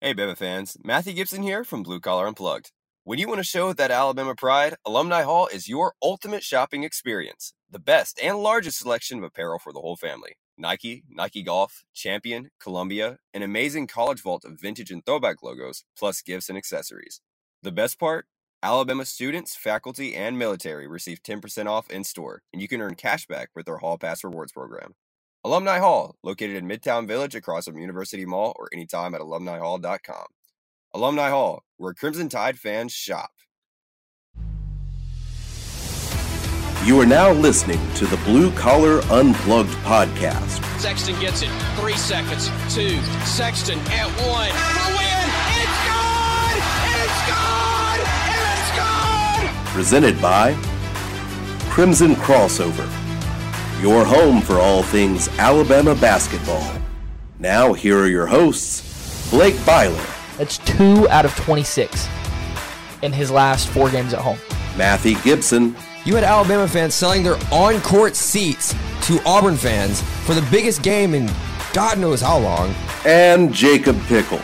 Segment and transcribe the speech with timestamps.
[0.00, 0.76] Hey, Bama fans.
[0.84, 2.70] Matthew Gibson here from Blue Collar Unplugged.
[3.02, 7.52] When you want to show that Alabama pride, Alumni Hall is your ultimate shopping experience.
[7.68, 10.34] The best and largest selection of apparel for the whole family.
[10.56, 16.22] Nike, Nike Golf, Champion, Columbia, an amazing college vault of vintage and throwback logos, plus
[16.22, 17.20] gifts and accessories.
[17.64, 18.26] The best part?
[18.62, 23.26] Alabama students, faculty, and military receive 10% off in store, and you can earn cash
[23.26, 24.94] back with their Hall Pass Rewards program.
[25.48, 30.26] Alumni Hall, located in Midtown Village across from University Mall or anytime at alumnihall.com.
[30.92, 33.30] Alumni Hall, where Crimson Tide fans shop.
[36.84, 40.62] You are now listening to the Blue Collar Unplugged podcast.
[40.78, 41.48] Sexton gets it.
[41.80, 42.50] Three seconds.
[42.74, 43.00] Two.
[43.24, 44.50] Sexton at one.
[44.52, 45.28] For the win.
[45.64, 46.60] It's good.
[47.00, 48.00] It's good.
[48.52, 49.72] It's good.
[49.72, 50.52] Presented by
[51.70, 52.86] Crimson Crossover,
[53.80, 56.66] your home for all things Alabama basketball.
[57.38, 60.04] Now, here are your hosts, Blake Byler,
[60.36, 62.08] That's two out of 26
[63.02, 64.38] in his last four games at home.
[64.76, 70.34] Matthew Gibson, You had Alabama fans selling their on court seats to Auburn fans for
[70.34, 71.30] the biggest game in
[71.72, 72.74] God knows how long.
[73.04, 74.40] and Jacob Pickle.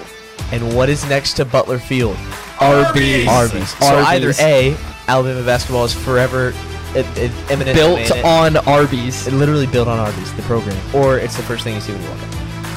[0.53, 2.17] And what is next to Butler Field?
[2.61, 3.27] Arby's.
[3.27, 3.71] Arby's.
[3.79, 4.07] So Arby's.
[4.07, 4.77] either A,
[5.09, 6.53] Alabama basketball is forever
[6.95, 8.25] it, it, imminent Built domain.
[8.25, 9.27] on Arby's.
[9.27, 10.77] It literally built on Arby's, the program.
[10.95, 12.19] Or it's the first thing you see when you walk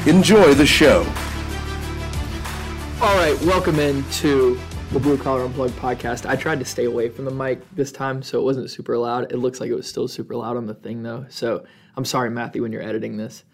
[0.08, 0.16] in.
[0.16, 1.00] Enjoy the show.
[3.02, 4.60] All right, welcome into
[4.92, 6.28] the Blue Collar Unplugged podcast.
[6.28, 9.32] I tried to stay away from the mic this time so it wasn't super loud.
[9.32, 11.26] It looks like it was still super loud on the thing though.
[11.30, 11.66] So
[11.96, 13.44] I'm sorry, Matthew, when you're editing this.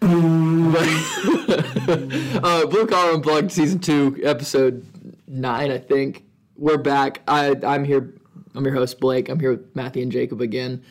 [1.84, 4.86] Uh, Blue Collar Unplugged season two, episode
[5.26, 6.24] nine, I think.
[6.56, 7.20] We're back.
[7.28, 8.14] I, I'm here.
[8.54, 9.28] I'm your host, Blake.
[9.28, 10.84] I'm here with Matthew and Jacob again.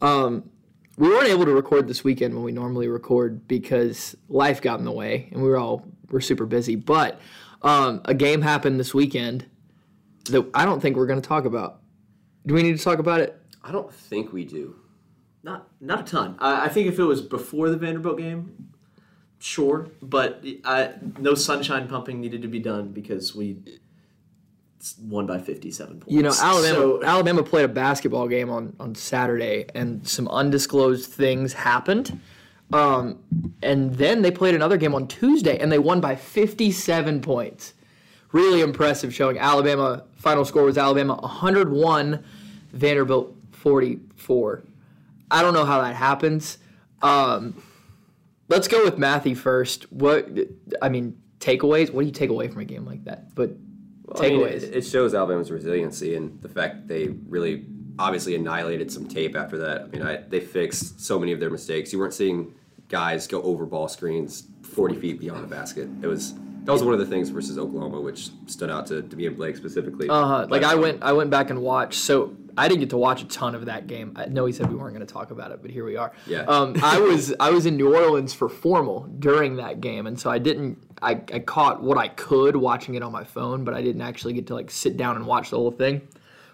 [0.00, 0.48] Um,
[0.96, 4.84] we weren't able to record this weekend when we normally record because life got in
[4.84, 6.76] the way and we were all we're super busy.
[6.76, 7.20] But
[7.62, 9.46] um, a game happened this weekend
[10.26, 11.80] that I don't think we're going to talk about.
[12.46, 13.40] Do we need to talk about it?
[13.62, 14.76] I don't think we do.
[15.42, 16.36] Not not a ton.
[16.38, 18.72] I, I think if it was before the Vanderbilt game,
[19.38, 19.88] sure.
[20.02, 23.58] But I, no sunshine pumping needed to be done because we
[25.00, 26.12] won by fifty-seven points.
[26.12, 31.10] You know, Alabama So, Alabama played a basketball game on on Saturday, and some undisclosed
[31.10, 32.20] things happened.
[32.72, 33.18] Um,
[33.62, 37.74] and then they played another game on Tuesday, and they won by 57 points.
[38.32, 39.38] Really impressive showing.
[39.38, 42.22] Alabama final score was Alabama 101,
[42.72, 44.62] Vanderbilt 44.
[45.32, 46.58] I don't know how that happens.
[47.02, 47.60] Um,
[48.48, 49.90] let's go with Matthew first.
[49.92, 50.28] What
[50.80, 51.90] I mean, takeaways.
[51.90, 53.34] What do you take away from a game like that?
[53.34, 53.50] But
[54.16, 54.62] I mean, takeaways.
[54.62, 57.66] it, it shows Alabama's resiliency and the fact they really
[57.98, 59.82] obviously annihilated some tape after that.
[59.82, 61.92] I mean, I, they fixed so many of their mistakes.
[61.92, 62.54] You weren't seeing
[62.88, 65.88] guys go over ball screens 40 feet beyond the basket.
[66.02, 66.34] It was
[66.64, 69.36] that was one of the things versus Oklahoma, which stood out to, to me and
[69.36, 70.08] Blake specifically.
[70.08, 70.46] Uh huh.
[70.48, 72.00] Like I um, went, I went back and watched.
[72.00, 74.12] So I didn't get to watch a ton of that game.
[74.16, 76.12] I know he said we weren't going to talk about it, but here we are.
[76.26, 76.42] Yeah.
[76.42, 80.30] Um, I was, I was in New Orleans for formal during that game, and so
[80.30, 80.78] I didn't.
[81.02, 84.34] I, I caught what I could watching it on my phone, but I didn't actually
[84.34, 86.06] get to like sit down and watch the whole thing.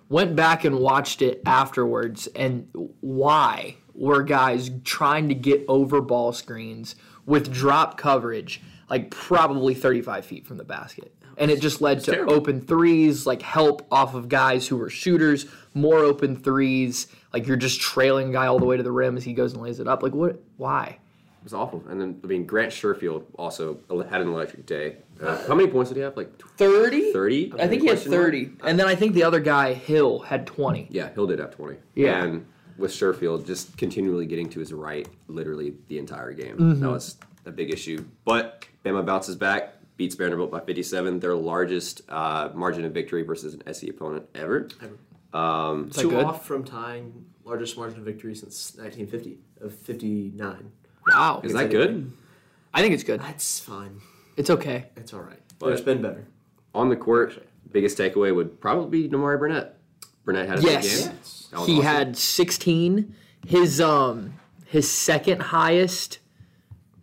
[0.09, 2.69] Went back and watched it afterwards, and
[3.01, 6.95] why were guys trying to get over ball screens
[7.25, 11.13] with drop coverage, like probably 35 feet from the basket?
[11.39, 15.47] And it just led to open threes, like help off of guys who were shooters,
[15.75, 17.09] more open threes.
[17.33, 19.63] Like you're just trailing guy all the way to the rim as he goes and
[19.63, 20.03] lays it up.
[20.03, 20.43] Like what?
[20.57, 20.99] Why?
[21.41, 21.85] It was awful.
[21.89, 23.79] And then, I mean, Grant Sherfield also
[24.11, 24.97] had an electric day.
[25.23, 26.17] Uh, how many points did he have?
[26.17, 27.13] Like 30?
[27.13, 27.53] 30?
[27.59, 28.25] I think he had Question mark?
[28.25, 28.51] 30.
[28.65, 30.89] And then I think the other guy, Hill, had 20.
[30.91, 31.77] Yeah, Hill did have 20.
[31.95, 32.25] Yeah.
[32.25, 32.47] And
[32.79, 36.57] with Sherfield just continually getting to his right literally the entire game.
[36.57, 36.81] Mm-hmm.
[36.81, 38.05] That was a big issue.
[38.25, 43.55] But Bama bounces back, beats Vanderbilt by 57, their largest uh, margin of victory versus
[43.55, 44.69] an SE opponent ever.
[45.33, 46.25] Um, that two good?
[46.25, 50.71] off from tying largest margin of victory since 1950 of 59.
[51.09, 51.41] Wow.
[51.45, 52.13] is that good?
[52.73, 53.21] I think it's good.
[53.21, 54.01] That's fine.
[54.37, 54.87] It's okay.
[54.97, 55.41] It's all right.
[55.61, 56.27] There's been better.
[56.75, 59.79] On the court, biggest takeaway would probably be Nimari Burnett.
[60.25, 60.85] Burnett had a Yes.
[60.85, 61.19] big game.
[61.53, 61.83] That was He awesome.
[61.85, 63.15] had 16.
[63.47, 64.35] His um
[64.67, 66.19] his second highest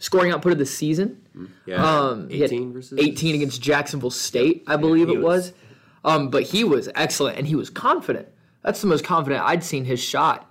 [0.04, 1.22] scoring output of the season.
[1.66, 5.54] yeah, Um, 18 versus 18 against Jacksonville State, I believe he it was.
[6.04, 8.28] Um, but he was excellent and he was confident.
[8.64, 10.50] That's the most confident I'd seen his shot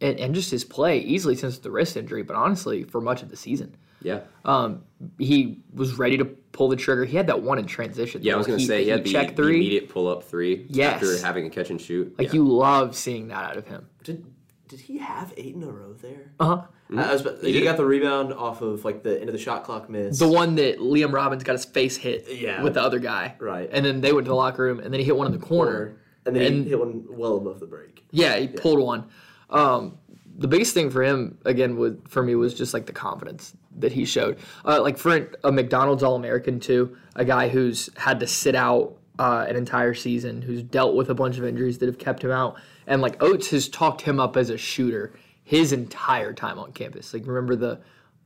[0.00, 3.28] and, and just his play easily since the wrist injury, but honestly, for much of
[3.28, 3.76] the season.
[4.02, 4.20] Yeah.
[4.44, 4.84] Um,
[5.18, 7.04] he was ready to pull the trigger.
[7.04, 8.22] He had that one in transition.
[8.22, 9.56] Yeah, I was going to say he had the, check the three.
[9.56, 10.94] immediate pull up three Yes.
[10.94, 12.14] after having a catch and shoot.
[12.18, 12.34] Like Yeah.
[12.34, 13.86] you love seeing that out of him.
[14.02, 14.24] Did
[14.68, 16.32] did he have eight in a row there?
[16.40, 16.62] Uh huh.
[16.96, 19.64] I was, about- he got the rebound off of like the end of the shot
[19.64, 20.18] clock miss.
[20.18, 22.62] The one that Liam Robbins got his face hit Yeah.
[22.62, 23.34] with the other guy.
[23.38, 23.68] Right.
[23.72, 25.44] And then they went to the locker room and then he hit one in the
[25.44, 25.96] corner.
[26.26, 28.04] and then and- he hit one well above the break.
[28.10, 29.04] Yeah, he pulled one.
[29.50, 29.98] Um,
[30.36, 33.92] the biggest thing for him again was for me was just like the confidence that
[33.92, 34.38] he showed.
[34.64, 38.96] Uh, like for a McDonald's All American too, a guy who's had to sit out
[39.18, 42.32] uh, an entire season, who's dealt with a bunch of injuries that have kept him
[42.32, 46.72] out, and like Oats has talked him up as a shooter his entire time on
[46.72, 47.12] campus.
[47.12, 47.80] Like remember the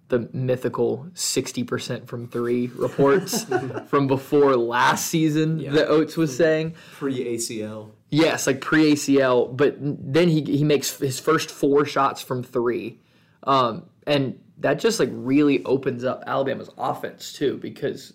[0.09, 3.45] the mythical 60% from three reports
[3.89, 6.75] from before last season that Oats was saying.
[6.95, 7.91] Pre ACL.
[8.11, 13.01] Yes, like pre ACL, but then he he makes his first four shots from three,
[13.43, 18.15] um, and that just like really opens up Alabama's offense too because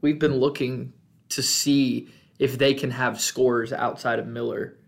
[0.00, 0.94] we've been looking
[1.28, 2.08] to see
[2.38, 4.78] if they can have scores outside of Miller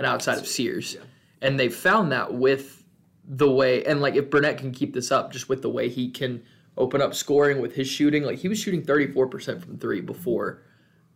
[0.00, 0.96] and outside of Sears,
[1.42, 2.82] and they found that with
[3.24, 6.10] the way and like if Burnett can keep this up, just with the way he
[6.10, 6.42] can
[6.78, 10.00] open up scoring with his shooting, like he was shooting thirty four percent from three
[10.00, 10.62] before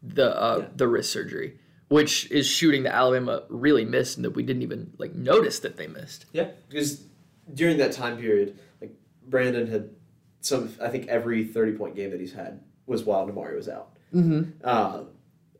[0.02, 1.58] the uh, the wrist surgery,
[1.88, 5.76] which is shooting that Alabama really missed and that we didn't even like notice that
[5.78, 6.26] they missed.
[6.32, 7.04] Yeah, because
[7.54, 8.92] during that time period, like
[9.26, 9.90] Brandon had
[10.40, 10.74] some.
[10.82, 13.96] I think every thirty point game that he's had was while Nimari was out.
[14.14, 14.50] Mm-hmm.
[14.62, 15.04] Uh,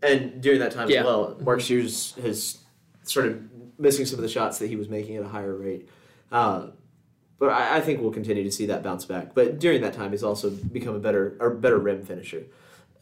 [0.02, 1.00] and during that time Yeah.
[1.00, 2.58] as well, Mark Sears has
[3.04, 3.48] started
[3.78, 5.88] missing some of the shots that he was making at a higher rate.
[6.30, 6.68] Uh,
[7.38, 9.34] but I, I think we'll continue to see that bounce back.
[9.34, 12.44] But during that time, he's also become a better or better rim finisher.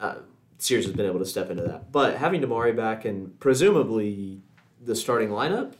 [0.01, 0.17] Uh,
[0.59, 1.91] Sears has been able to step into that.
[1.93, 4.41] But having Nimari back and presumably
[4.81, 5.75] the starting lineup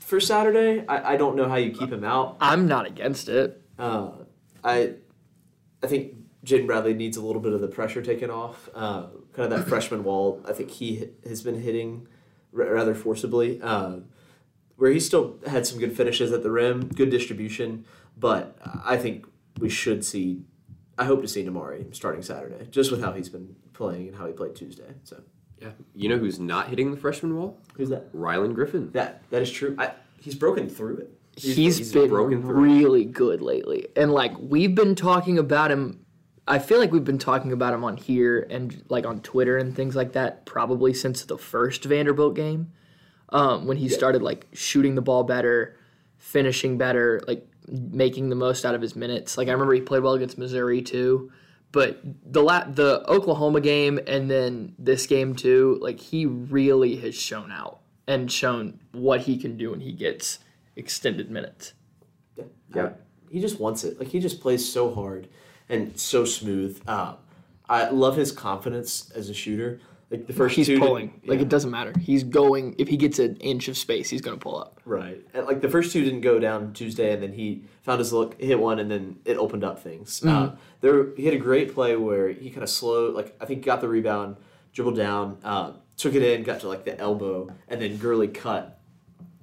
[0.00, 2.36] for Saturday, I, I don't know how you keep him out.
[2.40, 3.60] I'm not against it.
[3.78, 4.10] Uh,
[4.62, 4.94] I
[5.82, 6.14] I think
[6.44, 8.68] Jaden Bradley needs a little bit of the pressure taken off.
[8.74, 10.42] Uh, kind of that freshman wall.
[10.48, 12.06] I think he has been hitting
[12.56, 13.60] r- rather forcibly.
[13.62, 13.96] Uh,
[14.76, 17.84] where he still had some good finishes at the rim, good distribution,
[18.18, 19.24] but I think
[19.60, 20.42] we should see.
[20.98, 24.26] I hope to see Nimari starting Saturday, just with how he's been playing and how
[24.26, 24.94] he played Tuesday.
[25.04, 25.22] So
[25.60, 25.70] Yeah.
[25.94, 27.58] You know who's not hitting the freshman wall?
[27.76, 28.12] who's that?
[28.12, 28.90] Rylan Griffin.
[28.92, 29.76] That that is true.
[29.78, 31.10] I, he's broken through it.
[31.36, 32.54] he's he's been broken through.
[32.60, 33.86] really good lately.
[33.96, 36.03] And like we've been talking about him
[36.46, 39.74] I feel like we've been talking about him on here and like on Twitter and
[39.74, 42.72] things like that probably since the first Vanderbilt game.
[43.30, 45.76] Um, when he started like shooting the ball better,
[46.18, 49.38] finishing better, like making the most out of his minutes.
[49.38, 51.32] Like I remember he played well against Missouri too.
[51.72, 57.14] But the la- the Oklahoma game and then this game too, like he really has
[57.14, 60.38] shown out and shown what he can do when he gets
[60.76, 61.72] extended minutes.
[62.74, 62.90] Yeah.
[63.30, 63.98] he just wants it.
[63.98, 65.28] Like he just plays so hard
[65.68, 66.80] and so smooth.
[66.86, 67.14] Uh,
[67.68, 69.80] I love his confidence as a shooter.
[70.10, 71.20] Like the first He's two, pulling.
[71.26, 71.92] Like yeah, it doesn't matter.
[71.98, 72.76] He's going.
[72.78, 74.80] If he gets an inch of space, he's going to pull up.
[74.84, 75.20] right.
[75.32, 78.40] And, like the first two didn't go down Tuesday, and then he found his look,
[78.40, 80.22] hit one, and then it opened up things.
[80.24, 83.14] Uh, there, he had a great play where he kind of slowed.
[83.14, 84.36] Like I think got the rebound,
[84.72, 88.78] dribbled down, uh, took it in, got to like the elbow, and then Gurley cut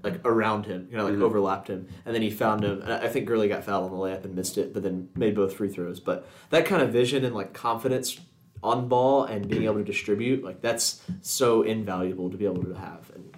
[0.04, 2.82] like around him, you know, like overlapped him, and then he found him.
[2.82, 5.36] And I think Gurley got fouled on the layup and missed it, but then made
[5.36, 6.00] both free throws.
[6.00, 8.20] But that kind of vision and like confidence
[8.64, 12.74] on ball and being able to distribute, like that's so invaluable to be able to
[12.74, 13.12] have.
[13.14, 13.36] And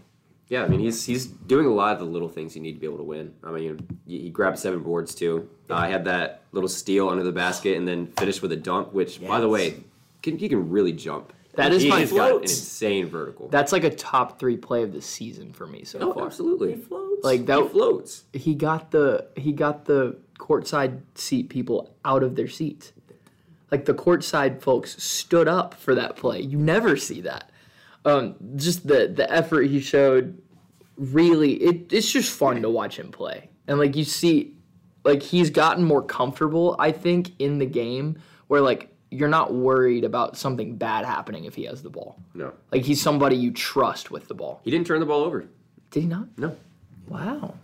[0.49, 2.79] Yeah, I mean he's he's doing a lot of the little things you need to
[2.79, 3.33] be able to win.
[3.43, 5.49] I mean, he he grabbed seven boards too.
[5.69, 8.93] Uh, I had that little steal under the basket and then finished with a dunk,
[8.93, 9.83] which by the way,
[10.21, 11.33] can, he can really jump.
[11.55, 13.47] That is he my has got insane vertical.
[13.47, 16.25] That's like a top three play of the season for me so oh, far.
[16.25, 16.75] absolutely.
[16.75, 17.23] floats.
[17.23, 17.71] Like He that.
[17.71, 18.23] floats.
[18.33, 22.91] He got the he got the courtside seat people out of their seats.
[23.71, 26.41] Like the courtside folks stood up for that play.
[26.41, 27.51] You never see that.
[28.05, 30.39] Um, just the the effort he showed.
[30.95, 33.49] Really, it, it's just fun to watch him play.
[33.67, 34.53] And like you see,
[35.03, 36.75] like he's gotten more comfortable.
[36.77, 41.55] I think in the game where like you're not worried about something bad happening if
[41.55, 42.17] he has the ball.
[42.33, 44.61] No, Like he's somebody you trust with the ball.
[44.63, 45.45] he didn't turn the ball over.
[45.91, 46.27] Did he not?
[46.37, 46.55] No,
[47.07, 47.55] Wow.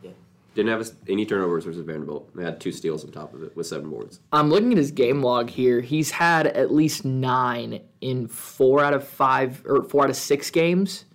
[0.55, 2.35] didn't have any turnovers versus Vanderbilt.
[2.35, 4.19] They had two steals on top of it with seven boards.
[4.33, 5.79] I'm looking at his game log here.
[5.81, 10.49] He's had at least nine in four out of five or four out of six
[10.51, 11.05] games.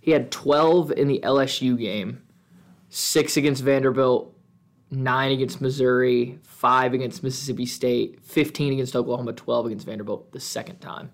[0.00, 2.22] He had 12 in the LSU game,
[2.90, 4.33] six against Vanderbilt,
[4.94, 10.78] nine against Missouri, five against Mississippi State, 15 against Oklahoma, 12 against Vanderbilt the second
[10.80, 11.10] time.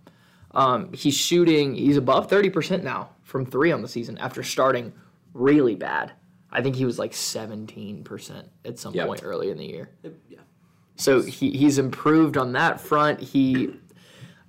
[0.53, 4.93] Um, he's shooting, he's above 30% now from three on the season after starting
[5.33, 6.13] really bad.
[6.51, 9.07] I think he was like 17% at some Yep.
[9.07, 9.91] point early in the year.
[10.29, 10.39] yeah.
[10.97, 13.21] So he, he's improved on that front.
[13.21, 13.71] He,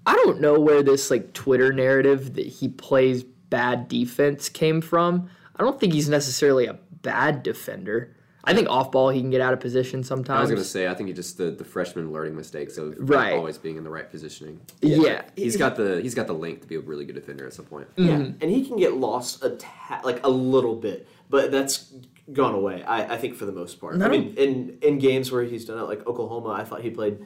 [0.06, 5.30] I don't know where this like Twitter narrative that he plays bad defense came from.
[5.56, 8.16] I don't think he's necessarily a bad defender.
[8.44, 10.38] I think off ball he can get out of position sometimes.
[10.38, 13.34] I was gonna say, I think he just the, the freshman learning mistakes of Right.
[13.34, 14.62] always being in the right positioning.
[14.82, 15.24] yeah.
[15.36, 17.66] He's got the he's got the length to be a really good defender at some
[17.66, 17.88] point.
[17.96, 18.10] Mm-hmm.
[18.10, 21.94] Yeah, and he can get lost a ta- like a little bit, but that's
[22.34, 22.84] gone away.
[22.84, 24.02] I, I think for the most part.
[24.02, 27.26] I mean, in in games where he's done it, like Oklahoma, I thought he played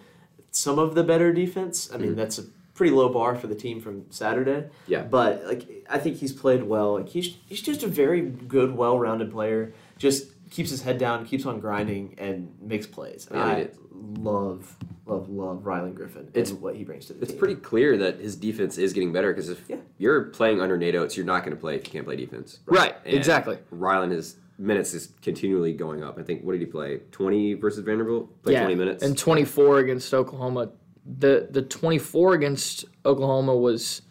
[0.51, 1.89] some of the better defense.
[1.93, 2.17] I mean, mm-hmm.
[2.19, 2.43] that's a
[2.73, 4.67] pretty low bar for the team from Saturday.
[4.87, 5.03] Yeah.
[5.03, 6.95] but like I think he's played well.
[6.95, 9.73] Like he's he's just a very good, well-rounded player.
[9.97, 13.27] Just keeps his head down, keeps on grinding, and makes plays.
[13.29, 13.75] And Yeah, I it-
[14.21, 17.39] love, love, love Rylan Griffin It's- and what he brings to the It's team.
[17.39, 19.77] pretty clear that his defense is getting better because if Yeah.
[19.97, 22.59] you're playing under Nate Oats, you're not going to play if you can't play defense.
[22.65, 23.57] Right, And exactly.
[23.73, 26.17] Rylan is minutes is continually going up.
[26.17, 27.01] I think what did he play?
[27.11, 28.41] Twenty versus Vanderbilt.
[28.43, 29.03] Played twenty minutes.
[29.03, 30.69] And 24 against Oklahoma.
[31.05, 34.01] The the 24 against Oklahoma was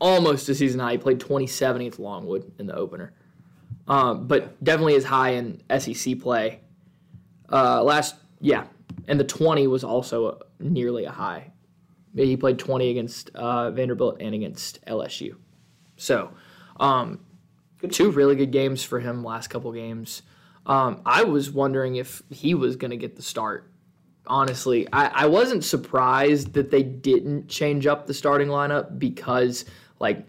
[0.00, 0.92] almost a season high.
[0.92, 3.12] He played 27 against Longwood in the opener.
[3.86, 6.60] Um, but definitely is high in SEC play.
[7.52, 8.64] Uh, last, yeah.
[9.08, 11.52] And the 20 was also a, nearly a high.
[12.14, 15.36] He played 20 against uh, Vanderbilt and against LSU.
[15.96, 16.30] So,
[16.78, 17.20] um,
[17.90, 20.22] two really good games for him last couple games.
[20.66, 23.70] Um, I was wondering if he was going to get the start.
[24.26, 29.66] Honestly, I, I wasn't surprised that they didn't change up the starting lineup because,
[30.00, 30.26] like,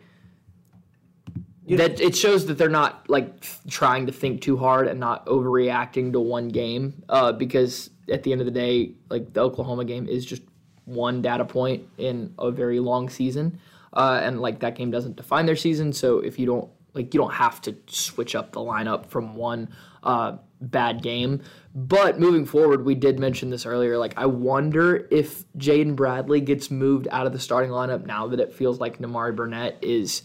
[1.68, 6.12] that it shows that they're not like trying to think too hard and not overreacting
[6.14, 7.04] to one game.
[7.10, 10.44] Uh, because at the end of the day, like the Oklahoma game is just
[10.86, 13.60] one data point in a very long season,
[13.94, 15.92] uh, and like that game doesn't define their season.
[15.92, 19.70] So if you don't like, you don't have to switch up the lineup from one
[20.04, 21.42] uh, bad game.
[21.74, 23.98] But moving forward, we did mention this earlier.
[23.98, 28.40] Like, I wonder if Jaden Bradley gets moved out of the starting lineup now that
[28.40, 30.22] it feels like Nimari Burnett is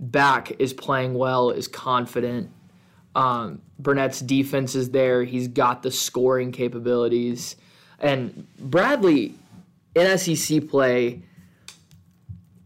[0.00, 2.50] back, is playing well, is confident.
[3.14, 5.24] Um, Burnett's defense is there.
[5.24, 7.56] He's got the scoring capabilities.
[7.98, 9.34] And Bradley
[9.94, 11.22] in SEC play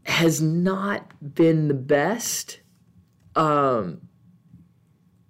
[0.05, 2.61] has not been the best.
[3.35, 4.09] Um,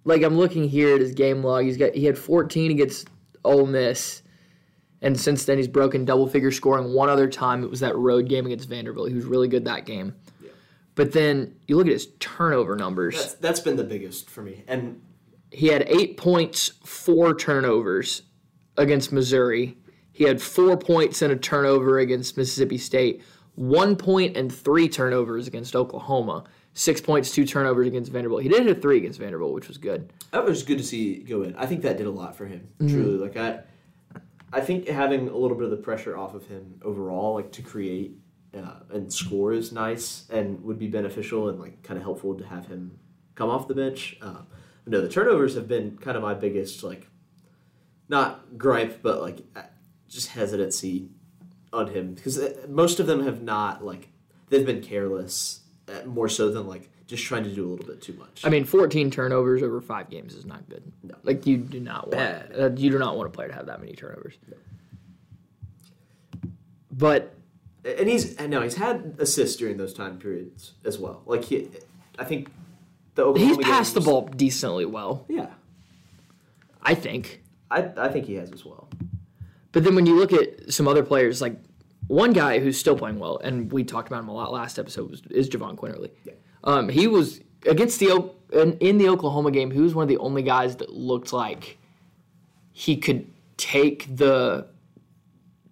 [0.04, 1.64] like I'm looking here at his game log.
[1.64, 3.09] He's got he had 14 against
[3.44, 4.23] Ole Miss,
[5.00, 7.62] and since then he's broken double figure scoring one other time.
[7.62, 9.09] It was that road game against Vanderbilt.
[9.09, 10.14] He was really good that game.
[10.95, 13.17] But then you look at his turnover numbers.
[13.17, 14.65] That's, that's been the biggest for me.
[14.69, 15.01] And
[15.51, 18.23] He had eight points, four turnovers
[18.77, 19.79] against Missouri.
[20.13, 23.23] He had four points and a turnover against Mississippi State,
[23.55, 26.45] one point and three turnovers against Oklahoma,
[26.75, 28.43] six points, two turnovers against Vanderbilt.
[28.43, 30.13] He did hit a three against Vanderbilt, which was good.
[30.31, 31.55] that was good to see go in.
[31.57, 32.69] I think that did a lot for him.
[32.79, 32.95] Mm-hmm.
[32.95, 33.61] Truly, like I,
[34.53, 37.63] I think having a little bit of the pressure off of him overall, like to
[37.63, 38.19] create
[38.56, 42.44] uh, and score, is nice and would be beneficial and like kind of helpful to
[42.44, 42.99] have him
[43.35, 44.16] come off the bench.
[44.21, 44.42] Uh,
[44.87, 47.09] no, the turnovers have been kind of my biggest like,
[48.09, 49.62] not gripe, but like uh,
[50.09, 51.09] just hesitancy
[51.73, 54.09] on him because uh, most of them have not like
[54.50, 58.00] they've been careless uh, more so than like just trying to do a little bit
[58.00, 58.42] too much.
[58.44, 60.82] I mean, 14 turnovers over five games is not good.
[61.02, 61.14] No.
[61.23, 62.52] Like you do not want Bad.
[62.59, 64.35] uh, you do not want a player to have that many turnovers.
[66.90, 67.35] But
[67.85, 71.23] and he's and no, he's had assists during those time periods as well.
[71.27, 71.69] Like he,
[72.19, 72.51] I think
[73.15, 75.51] the Oklahoma he's passed the ball decently well, Yeah,
[76.83, 77.43] I think.
[77.71, 78.89] I I think he has as well.
[79.73, 81.57] But then when you look at some other players, like
[82.07, 85.11] one guy who's still playing well, and we talked about him a lot last episode,
[85.11, 86.11] was, is Jahvon Quinerly.
[86.25, 86.35] Yeah.
[86.65, 89.71] Um, he was against the in, in the Oklahoma game.
[89.71, 91.79] He was one of the only guys that looked like
[92.73, 94.67] he could take the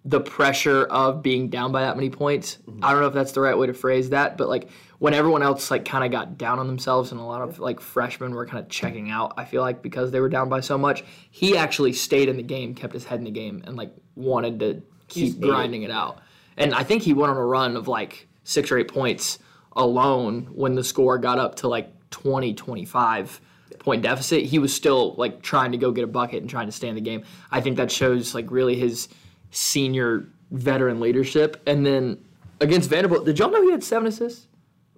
[0.03, 2.57] the pressure of being down by that many points.
[2.67, 2.83] Mm-hmm.
[2.83, 5.43] I don't know if that's the right way to phrase that, but like when everyone
[5.43, 8.45] else like kind of got down on themselves and a lot of like freshmen were
[8.45, 11.55] kind of checking out, I feel like because they were down by so much, he
[11.55, 14.81] actually stayed in the game, kept his head in the game and like wanted to
[15.07, 16.19] keep grinding it out.
[16.57, 19.39] And I think he went on a run of like 6 or 8 points
[19.73, 23.41] alone when the score got up to like 20 25
[23.79, 24.43] point deficit.
[24.43, 26.95] He was still like trying to go get a bucket and trying to stay in
[26.95, 27.23] the game.
[27.51, 29.07] I think that shows like really his
[29.51, 31.61] senior veteran leadership.
[31.67, 32.17] And then
[32.59, 34.47] against Vanderbilt, did y'all know he had seven assists?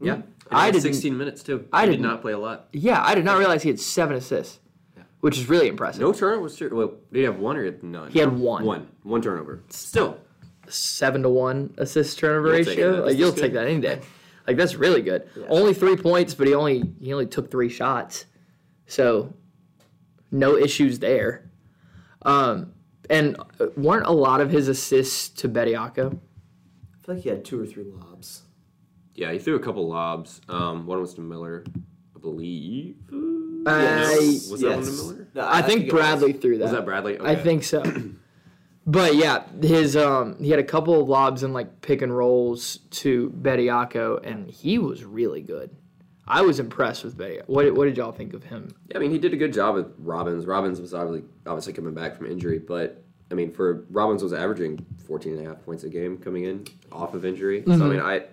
[0.02, 1.68] Yeah, I did 16 minutes too.
[1.72, 2.68] I did didn't- play a lot.
[2.72, 4.60] Yeah, I did not realize he had seven assists,
[5.22, 6.02] which is really impressive.
[6.02, 6.60] No turnovers.
[6.60, 8.12] Well, did he have one or none?
[8.12, 8.66] He had one.
[8.66, 8.88] One.
[9.04, 9.64] One turnover.
[9.70, 10.18] Still,
[10.68, 12.96] Seven to one assist turnover You'll ratio.
[12.98, 13.06] that.
[13.06, 13.42] Like you'll good.
[13.42, 14.00] take that any day.
[14.48, 15.28] Like that's really good.
[15.50, 18.26] Only three points, but he only he only took three shots,
[18.88, 19.34] so
[20.32, 21.50] no issues there.
[22.24, 22.74] Um,
[23.10, 23.38] and
[23.76, 26.18] weren't a lot of his assists to Bediako?
[26.18, 28.44] I feel like he had two or three lobs.
[29.16, 30.42] yeah, he threw a couple lobs.
[30.50, 31.64] Um, one was to Miller,
[32.16, 32.96] I believe.
[33.12, 34.16] Uh, I,
[34.50, 34.88] Was that Yes.
[34.88, 35.28] Lyndon Miller?
[35.36, 36.02] No, I, think, it was.
[36.02, 36.64] Bradley threw that.
[36.66, 37.20] Was that Bradley?
[37.20, 37.84] I think so.
[38.86, 42.78] but yeah, his um he had a couple of lobs and like pick and rolls
[42.92, 45.70] to Bediako, and he was really good.
[46.28, 47.44] I was impressed with Bediako.
[47.48, 48.74] What what did y'all think of him?
[48.90, 50.46] Yeah, I mean, he did a good job with Robbins.
[50.46, 54.86] Robbins was obviously obviously coming back from injury, but I mean, for Robbins was averaging
[55.08, 57.64] 14 and a half points a game coming in off of injury.
[57.66, 58.24] So I mean, I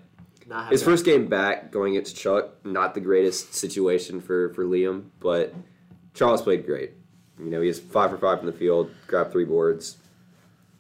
[0.47, 4.65] Not his having- first game back going against Chuck, not the greatest situation for for
[4.65, 5.53] Liam, but
[6.15, 6.93] Charles played great.
[7.39, 9.97] You know, he was five for five from the field, grabbed three boards.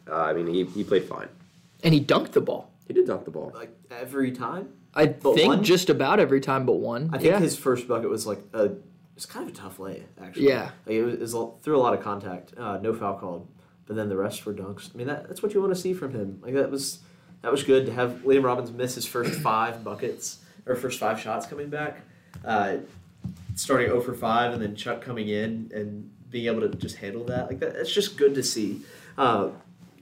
[0.08, 1.28] Uh, I mean, he, he played fine.
[1.82, 2.70] And he dunked the ball.
[2.86, 3.52] He did dunk the ball.
[3.54, 4.68] like every time.
[4.94, 5.64] I But think one?
[5.64, 7.10] just about every time but one.
[7.12, 7.38] I think yeah.
[7.38, 8.72] his first bucket was like a
[9.16, 10.48] it's kind of a tough lay actually.
[10.48, 10.70] Yeah.
[10.86, 13.48] like it was, it was through a lot of contact, uh, no foul called,
[13.86, 14.94] but then the rest were dunks.
[14.94, 16.40] I mean that, that's what you want to see from him.
[16.42, 17.00] Like that was
[17.42, 21.18] that was good to have Liam Robbins miss his first five buckets or first five
[21.20, 22.00] shots coming back,
[22.44, 22.78] uh,
[23.54, 27.24] starting 0 for five, and then Chuck coming in and being able to just handle
[27.24, 27.48] that.
[27.48, 28.80] Like that, it's just good to see.
[29.18, 29.50] Uh,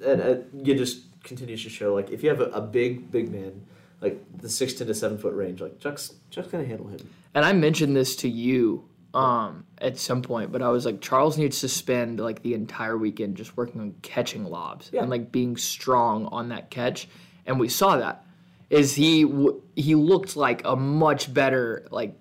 [0.05, 3.31] and uh, it just continues to show like if you have a, a big big
[3.31, 3.67] man
[4.01, 7.01] like the six to seven foot range, like Chuck's Chuck's gonna handle him.
[7.35, 11.39] and I mentioned this to you um, at some point, but I was like, Charles
[11.39, 15.01] needs to spend like the entire weekend just working on catching lobs Yeah.
[15.03, 17.09] and like being strong on that catch,
[17.47, 18.25] and we saw that.
[18.71, 22.15] Is he w- he looked like a much better like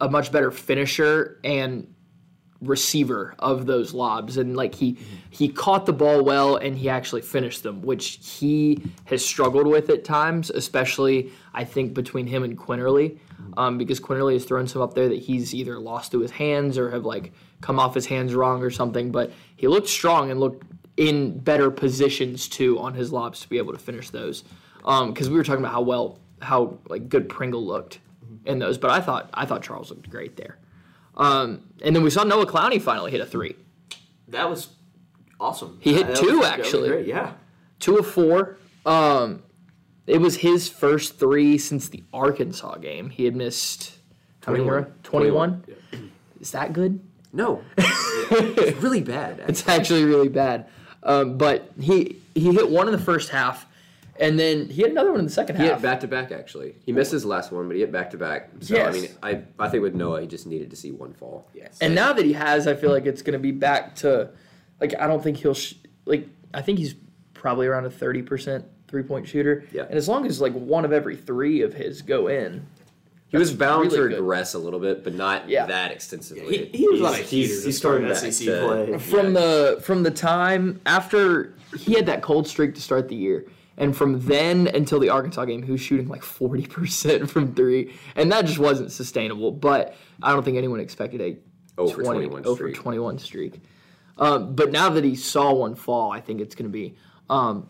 [0.00, 1.92] a much better finisher and
[2.60, 4.36] receiver of those lobs.
[4.36, 4.98] And like he
[5.30, 9.90] he caught the ball well and he actually finished them which he has struggled with
[9.90, 13.18] at times especially i think between him and Quinerly.
[13.56, 16.76] Um, because Quinerly has thrown some up there that he's either lost to his hands
[16.76, 19.10] or have like come off his hands wrong or something.
[19.10, 20.64] But he looked strong and looked
[20.96, 24.44] in better positions too on his lobs to be able to finish those.
[24.78, 28.00] Because we were talking about how well how like good pringle looked
[28.44, 28.78] in those.
[28.78, 30.58] But i thought i thought charles looked great there
[31.16, 33.56] um, and then we saw Noah Clowney finally hit a three.
[34.28, 34.68] That was
[35.40, 35.78] awesome.
[35.80, 37.08] He hit That two, was- actually.
[37.08, 37.32] Yeah.
[37.78, 38.58] Two of four.
[38.84, 39.42] Um,
[40.06, 43.10] it was his first three since the Arkansas game.
[43.10, 43.98] He had missed
[44.44, 44.64] how many?
[44.64, 44.82] 21.
[44.84, 45.64] were- 21?
[46.40, 47.00] Is that good?
[47.32, 49.42] No, it's really bad.
[49.48, 50.68] It's actually really bad.
[51.02, 53.66] Um, but he he hit one in the first half,
[54.20, 55.68] and then he had another one in the second He half.
[55.70, 56.74] He hit back to back actually.
[56.84, 58.50] He missed his last one, but he hit back to back.
[58.60, 58.88] So Yes.
[58.88, 61.48] I mean, I I think with Noah, he just needed to see one fall.
[61.54, 61.78] Yes.
[61.80, 64.30] And now that he has, I feel like it's going to be back to,
[64.80, 65.74] like, I don't think he'll, sh-
[66.04, 66.94] like, I think he's
[67.34, 69.64] probably around a 30% three point shooter.
[69.72, 69.82] Yeah.
[69.82, 72.64] And as long as, like, one of every three of his go in,
[73.28, 74.12] He was bound really to good.
[74.20, 75.66] regress a little bit, but not Yeah.
[75.66, 76.68] that extensively.
[76.72, 77.48] He, he was He's- on a heater.
[77.52, 78.94] he's- he's starting SEC to- play.
[78.94, 83.16] Uh, from the from the time after he had that cold streak to start the
[83.16, 83.44] year
[83.78, 87.94] and from then until the arkansas game he was shooting like 40% from three.
[88.14, 89.52] And that just wasn't sustainable.
[89.52, 91.38] But i don't think anyone expected a
[91.82, 92.74] 0 20 21 over streak.
[92.74, 93.60] 21 streak.
[94.18, 96.96] Um, but now that he saw one fall i think it's going to be
[97.28, 97.68] um,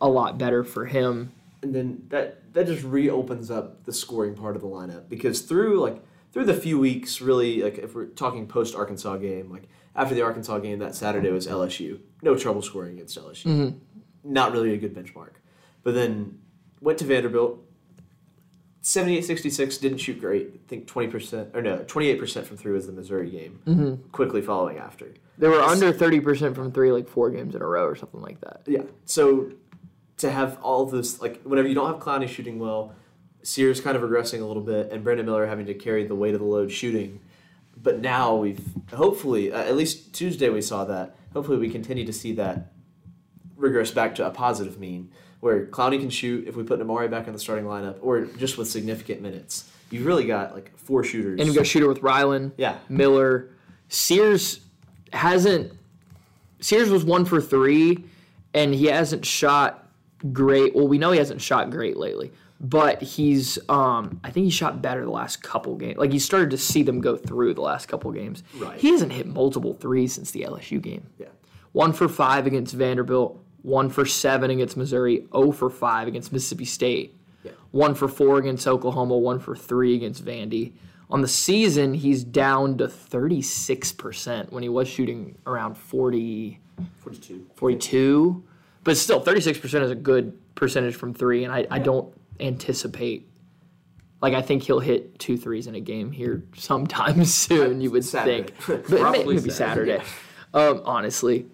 [0.00, 1.32] a lot better for him.
[1.62, 5.08] And then that that just reopens up the scoring part of the lineup.
[5.08, 6.02] Because through like
[6.34, 10.22] through the few weeks really like if we're talking post Arkansas game like after the
[10.22, 13.78] Arkansas game that Saturday was LSU no trouble scoring against LSU
[14.24, 15.34] not really a good benchmark
[15.84, 16.40] but then
[16.80, 17.60] went to Vanderbilt
[18.82, 23.30] 78-66 didn't shoot great I think 20% or no 28% from three was the Missouri
[23.30, 27.66] game quickly following after they were under 30% from three like four games in a
[27.66, 28.82] row or something like that Yeah.
[29.04, 29.52] So
[30.18, 32.94] to have all this, like, whenever you don't have Clowney shooting well,
[33.42, 36.34] Sears kind of regressing a little bit, and Brandon Miller having to carry the weight
[36.34, 37.20] of the load shooting.
[37.76, 41.16] But now we've hopefully, uh, at least Tuesday we saw that.
[41.32, 42.72] Hopefully we continue to see that
[43.56, 45.10] regress back to a positive mean,
[45.44, 48.56] where Clowney can shoot if we put Nimari back in the starting lineup, or just
[48.56, 49.70] with significant minutes.
[49.90, 51.38] You've really got like four shooters.
[51.38, 52.78] and you've got shooter with rylan Yeah.
[52.88, 53.50] Miller.
[53.90, 54.60] Sears
[55.12, 55.72] hasn't.
[56.60, 58.04] Sears was one for three,
[58.54, 59.86] and he hasn't shot
[60.32, 60.74] great.
[60.74, 63.58] Well, we know he hasn't shot great lately, but he's.
[63.68, 65.98] Um, I think he shot better the last couple games.
[65.98, 68.42] Like he started to see them go through the last couple games.
[68.56, 68.80] Right.
[68.80, 71.06] He hasn't hit multiple threes since the LSU game.
[71.18, 71.26] Yeah.
[71.72, 73.43] One for five against Vanderbilt.
[73.64, 75.26] One for seven against Missouri.
[75.34, 77.16] 0 for five against Mississippi State.
[77.42, 77.52] Yeah.
[77.70, 79.16] One for four against Oklahoma.
[79.16, 80.74] One for three against Vandy.
[81.08, 86.60] On the season, he's down to 36% when he was shooting around 40,
[86.98, 87.46] 42.
[87.54, 88.44] 42.
[88.82, 93.26] But still, 36% is a good percentage from three, and I, I don't anticipate.
[94.20, 98.04] Like, I think he'll hit two threes in a game here sometime soon, you would
[98.04, 98.50] Saturday.
[98.52, 98.84] think.
[98.90, 99.98] But Probably maybe Saturday.
[99.98, 100.04] Saturday,
[100.52, 101.46] um, honestly.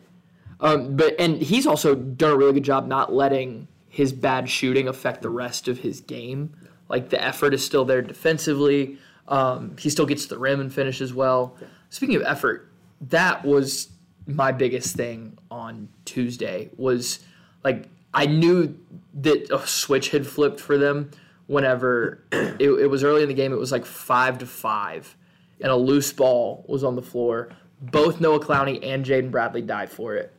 [0.60, 4.88] Um, but And he's also done a really good job not letting his bad shooting
[4.88, 6.54] affect the rest of his game.
[6.88, 8.98] Like, the effort is still there defensively.
[9.28, 11.56] Um, he still gets to the rim and finishes well.
[11.88, 12.70] speaking of effort,
[13.00, 13.88] that was
[14.26, 16.70] my biggest thing on Tuesday.
[16.76, 17.20] Was
[17.64, 18.78] like I knew
[19.14, 21.10] that a switch had flipped for them
[21.46, 23.52] whenever it, it was early in the game.
[23.52, 25.16] It was like five to five,
[25.60, 27.50] and a loose ball was on the floor.
[27.80, 30.34] Both Noah Clowney and Jaden Bradley died for it.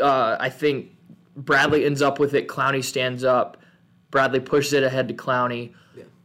[0.00, 0.90] Uh, I think
[1.36, 2.48] Bradley ends up with it.
[2.48, 3.58] Clowney stands up.
[4.10, 5.74] Bradley pushes it ahead to Clowney.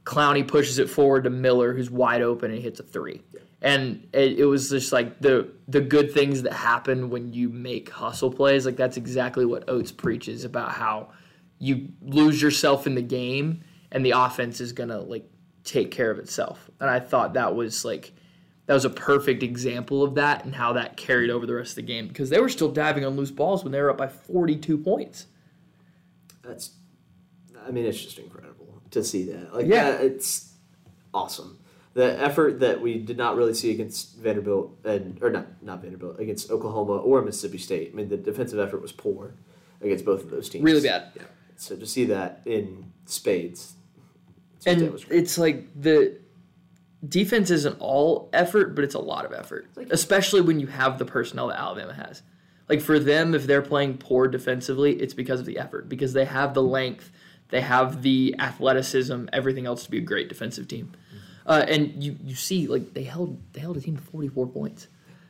[0.06, 3.22] Clowney pushes it forward to Miller, who's wide open, and hits a three.
[3.62, 7.90] And it, it was just like the the good things that happen when you make
[7.90, 8.66] hustle plays.
[8.66, 11.10] Like that's exactly what Oats preaches about how
[11.60, 15.30] you lose yourself in the game, and the offense is gonna like
[15.64, 16.70] take care of itself.
[16.80, 18.14] And I thought that was like
[18.70, 21.78] that was a perfect example of that and how that carried over the rest of
[21.78, 24.08] the game because they were still diving on loose balls when they were up by
[24.08, 25.26] 42 points.
[26.44, 26.74] That's,
[27.66, 29.56] I mean, it's just incredible to see that.
[29.56, 29.90] Like, Yeah.
[29.90, 30.54] yeah, it's
[31.16, 31.58] awesome.
[31.96, 36.20] The effort that we did not really see against Vanderbilt and or not not Vanderbilt
[36.20, 37.90] against Oklahoma or Mississippi State.
[37.92, 39.34] I mean, the defensive effort was poor
[39.82, 40.64] against both of those teams.
[40.64, 41.08] Really bad.
[41.16, 41.24] Yeah.
[41.56, 43.74] So to see that in spades,
[44.64, 46.19] Tuesday And it's like the
[47.08, 51.06] defense isn't all effort, but it's a lot of effort, especially when you have the
[51.06, 52.22] personnel that Alabama has.
[52.68, 56.26] Like for them, if they're playing poor defensively, it's because of the effort, because they
[56.26, 57.12] have the length,
[57.50, 60.92] they have the athleticism, everything else to be a great defensive team.
[61.48, 64.88] Uh, and you, you see, like they held they held a team to 44 points,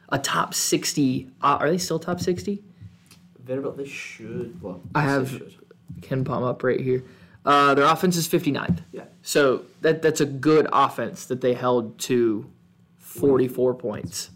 [0.10, 1.29] a top 60.
[1.41, 2.62] Uh, are they still top 60?
[3.39, 4.62] Vanderbilt, they should.
[4.62, 5.55] Well, I have should.
[6.01, 7.05] KenPom up right here.
[7.45, 8.80] Uh, their offense is 59th.
[8.91, 9.06] Yeah.
[9.21, 12.49] So that that's a good offense that they held to
[12.97, 14.30] 44 points.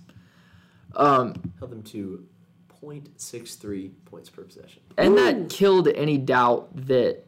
[0.96, 2.26] Um, held them to
[2.84, 4.82] 0.63 points per possession.
[4.98, 7.24] And that killed any doubt that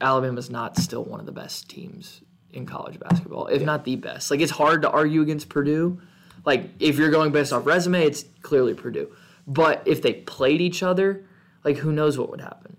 [0.00, 4.30] Alabama's not still one of the best teams in college basketball, if not the best.
[4.30, 6.00] Like it's hard to argue against Purdue.
[6.44, 9.14] Like if you're going based off resume, it's clearly Purdue.
[9.46, 11.24] But if they played each other,
[11.64, 12.76] like who knows what would happen?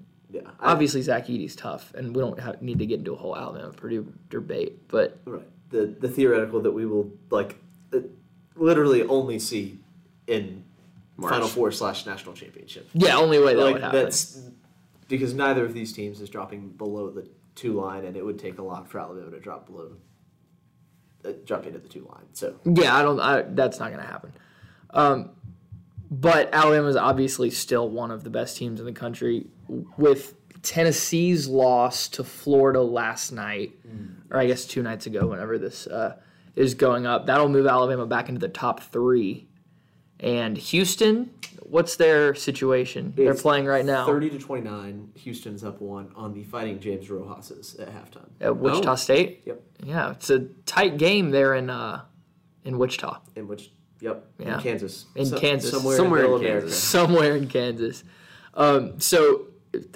[0.61, 3.71] Obviously, Zach Edey's tough, and we don't have, need to get into a whole Alabama
[3.71, 4.87] Purdue debate.
[4.87, 5.47] But Right.
[5.69, 7.57] The the theoretical that we will like
[7.93, 7.99] uh,
[8.55, 9.79] literally only see
[10.27, 10.63] in
[11.19, 12.89] Final Four slash national championship.
[12.93, 14.03] yeah, only way that like would happen.
[14.03, 14.39] that's
[15.07, 18.57] because neither of these teams is dropping below the two line, and it would take
[18.59, 19.91] a lot for Alabama to drop below,
[21.25, 22.25] uh, drop into the two line.
[22.33, 23.19] So Yeah, I don't.
[23.19, 24.33] I, that's not going to happen.
[24.91, 25.29] Um,
[26.09, 29.47] but Alabama is obviously still one of the best teams in the country.
[29.97, 33.73] With Tennessee's loss to Florida last night,
[34.29, 36.17] or I guess two nights ago, whenever this uh,
[36.55, 39.47] is going up, that'll move Alabama back into the top three.
[40.19, 41.31] And Houston,
[41.63, 43.11] what's their situation?
[43.17, 45.09] They're playing right now thirty to twenty nine.
[45.15, 48.29] Houston's up one on the Fighting James Rojas's at halftime.
[48.39, 49.41] at Wichita State.
[49.45, 49.61] Yep.
[49.83, 52.03] Yeah, it's a tight game there in uh,
[52.65, 53.19] in Wichita.
[53.35, 54.57] In which, yep, Yeah.
[54.57, 55.71] in Kansas, In Kansas.
[55.71, 56.77] somewhere, Somewhere in, in Kansas.
[56.83, 58.03] somewhere in Kansas.
[58.53, 59.47] Um, so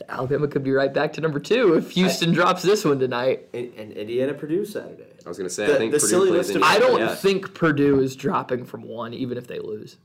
[0.08, 3.48] Alabama could be right back to number two if Houston drops this one tonight.
[3.54, 5.04] And, and Indiana Purdue Saturday.
[5.26, 6.74] I was going to say, The- I think the Purdue silly plays list Indiana.
[6.76, 7.16] I don't Yeah.
[7.16, 9.98] think Purdue is dropping from one, even if they lose.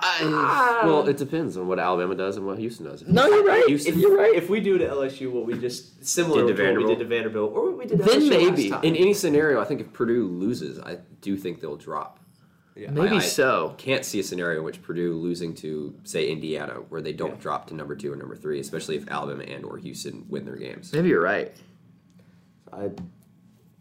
[0.00, 0.82] Ah.
[0.84, 3.02] Well, it depends on what Alabama does and what Houston does.
[3.08, 3.64] No, you're right.
[3.66, 4.32] Houston, You're right.
[4.34, 6.98] If we do to LSU what we just similar Did to to what we Vanderbilt.
[6.98, 8.70] did to Vanderbilt, or what we did to Then LSU maybe.
[8.70, 8.84] last time.
[8.84, 12.20] in any scenario, I think if Purdue loses, I do think they'll drop.
[12.90, 13.74] Maybe I- I so.
[13.78, 17.66] Can't see a scenario in which Purdue losing to say Indiana where they don't drop
[17.68, 20.92] to number two or number three, especially if Alabama and or Houston win their games.
[20.92, 21.52] Maybe you're right.
[22.72, 22.90] I,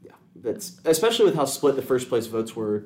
[0.04, 2.86] yeah, that's especially with how split the first place votes were.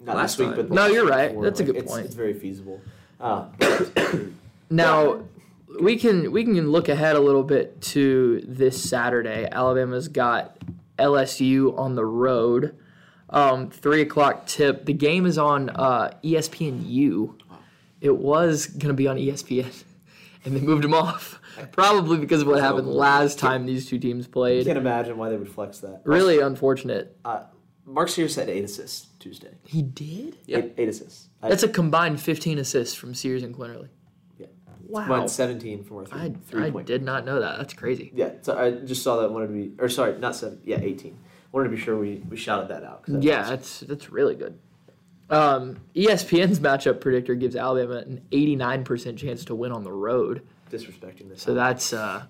[0.00, 0.56] Not Last last week, time.
[0.56, 1.28] but the No, you're right.
[1.28, 2.06] before, That's a good it's, point.
[2.06, 2.80] It's very feasible.
[3.20, 3.46] Uh,
[4.70, 5.22] Now
[5.80, 9.46] we can we can look ahead a little bit to this Saturday.
[9.52, 10.56] Alabama's got
[10.98, 12.74] LSU on the road.
[13.32, 14.84] Um, three o'clock tip.
[14.84, 17.34] The game is on uh, ESPNU.
[18.00, 19.84] It was gonna be on ESPN,
[20.44, 21.40] and they moved them off.
[21.72, 24.66] Probably because of what happened last time these two teams I played.
[24.66, 26.00] can't imagine why they would flex that.
[26.04, 27.16] Really unfortunate.
[27.24, 27.44] Uh,
[27.84, 29.50] Mark Sears had eight assists Tuesday.
[29.66, 30.38] He did.
[30.46, 30.58] Yeah.
[30.58, 31.28] Eight, eight assists.
[31.42, 33.88] I, That's a combined 15 assists from Sears and Quinerly.
[34.38, 34.46] yeah.
[34.86, 35.00] Wow.
[35.02, 36.86] Combined seventeen from our three, I, three I point.
[36.86, 37.58] did not know that.
[37.58, 38.12] That's crazy.
[38.14, 39.30] Yeah, so I just saw that.
[39.30, 40.60] Wanted to be, or sorry, not seven.
[40.64, 41.18] Yeah, eighteen.
[41.52, 43.04] Wanted to be sure we, we shouted that out.
[43.06, 44.58] that's Yeah, that's that's really good.
[45.30, 50.42] Um, ESPN's matchup predictor gives Alabama an 89% chance to win on the road.
[50.70, 51.42] disrespecting this.
[51.42, 52.24] So that's uh,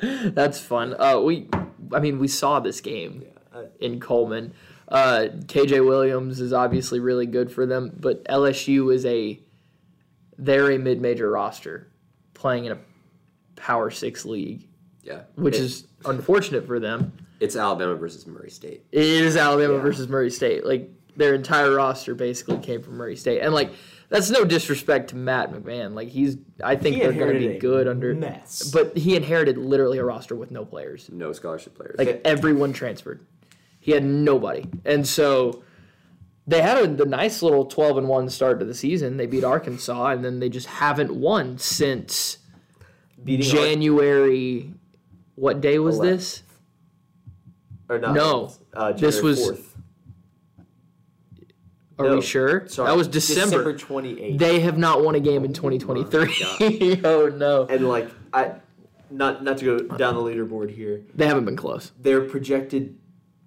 [0.32, 0.96] that's fun.
[0.98, 1.48] Uh, we,
[1.92, 4.54] I mean, we saw this game uh, in Coleman.
[4.88, 9.38] Uh, KJ Williams is obviously really good for them, but LSU is a
[10.38, 11.88] they're a mid-major roster
[12.32, 12.78] playing in a
[13.56, 14.66] Power Six league,
[15.02, 15.20] Yeah.
[15.36, 17.12] which It- is unfortunate for them.
[17.40, 18.84] it's Alabama versus Murray State.
[18.92, 19.80] It is Alabama Yeah.
[19.82, 20.64] versus Murray State.
[20.66, 23.72] Like Their entire roster basically came from Murray State, and like
[24.08, 25.92] that's no disrespect to Matt McMahon.
[25.94, 28.14] Like he's, I think He they're going to be good under.
[28.14, 28.70] mess.
[28.72, 31.10] But he inherited literally a roster with no players.
[31.12, 31.96] No scholarship players.
[31.98, 33.20] Like everyone transferred.
[33.80, 35.62] He had nobody, and so
[36.46, 39.16] they had a the nice little twelve and one start to the season.
[39.16, 42.38] They beat Arkansas, and then they just haven't won since
[43.22, 44.72] Beating January.
[45.40, 46.42] What day was this?
[47.88, 48.52] Or not, No.
[48.74, 49.66] uh, This was- 4th.
[51.98, 52.66] Are No, we sure?
[52.68, 53.72] Sorry, that was December.
[53.72, 54.38] December 28th.
[54.38, 57.00] They have not won a game in 2023.
[57.04, 58.52] oh no, and like I,
[59.10, 61.02] not not to go down the leaderboard here.
[61.14, 61.92] they haven't been close.
[62.00, 62.98] They're projected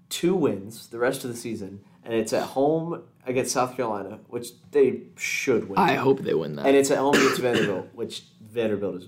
[0.09, 4.49] two wins the rest of the season, and it's at home against South Carolina, which
[4.71, 5.77] they should win.
[5.79, 6.65] I hope they win that.
[6.67, 9.07] and it's at home against Vanderbilt, which Vanderbilt is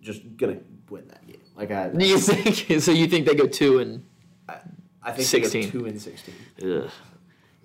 [0.00, 1.21] just gonna win that.
[1.56, 2.82] Like I, you think?
[2.82, 4.04] So you think they go two and?
[5.04, 5.60] I think 16.
[5.62, 6.34] they go two and sixteen.
[6.62, 6.90] Ugh.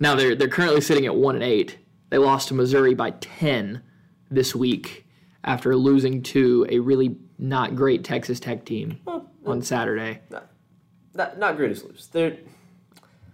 [0.00, 1.78] Now they're they're currently sitting at one and eight.
[2.10, 3.82] They lost to Missouri by ten
[4.30, 5.06] this week
[5.44, 8.98] after losing to a really not great Texas Tech team
[9.46, 10.20] on Saturday.
[11.14, 12.08] Not not greatest lose.
[12.08, 12.36] They're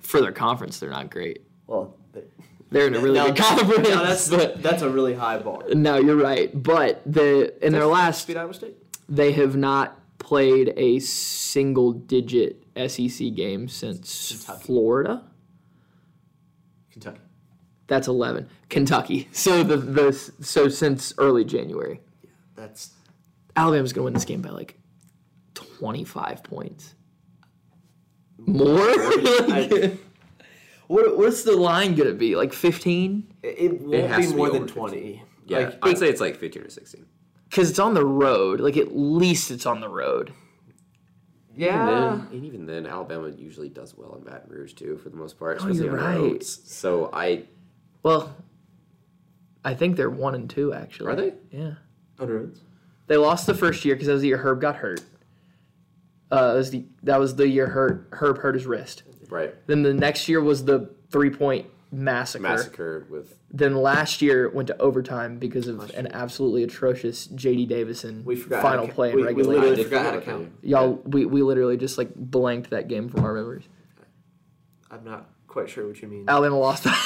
[0.01, 1.43] For their conference, they're not great.
[1.67, 1.97] well.
[2.13, 2.23] They,
[2.71, 3.89] They're in a really now- good conference.
[3.89, 5.63] now that's but that's a really high bar.
[5.75, 6.51] no, you're right.
[6.63, 8.77] But the in their last Iowa State.
[9.09, 14.65] they have not played a single digit SEC game since Kentucky.
[14.65, 15.25] Florida.
[16.91, 17.21] Kentucky.
[17.87, 18.49] That's 11.
[18.69, 19.29] Kentucky.
[19.33, 22.01] So the, the so since early January.
[22.23, 22.91] Yeah, That's
[23.57, 24.79] Alabama's going to win this game by like
[25.55, 26.95] 25 points.
[28.39, 28.79] More?
[28.79, 29.99] I-
[30.87, 32.37] what, what's the line going to be?
[32.37, 33.35] Like 15?
[33.43, 34.75] it won't has be be more than 15.
[34.83, 35.23] twenty.
[35.47, 37.07] yeah, Like, I'd say it's like 15 or 16.
[37.55, 38.59] Because it's on the road.
[38.59, 40.33] Like at least it's on the road.
[41.55, 41.79] yeah.
[42.13, 45.17] And, then, and even then, Alabama usually does well in Baton Rouge too, for the
[45.17, 46.17] most part, Oh, you're right.
[46.17, 46.61] roads.
[46.65, 47.45] So I
[48.03, 48.35] Well,
[49.65, 51.13] I think they're one and two actually.
[51.13, 51.35] Are they?
[51.53, 51.75] Yeah.
[52.19, 52.59] On roads.
[53.07, 55.03] They lost the first year because that was the year Herb got hurt.
[56.33, 59.05] Uh, that was the that was the year Herb, Herb hurt his wrist.
[59.29, 62.43] right Then the next year was the three point massacre.
[62.43, 67.67] massacre with Then last year went to overtime because of an absolutely atrocious J.D.
[67.67, 69.61] Davison We forgot final play in we, we regulation.
[69.63, 70.53] literally forgot how to count.
[70.63, 73.65] Y'all, we, we literally just like blanked that game from our memories.
[74.91, 76.25] I'm not quite sure what you mean.
[76.29, 76.85] Alabama lost.
[76.85, 76.97] By,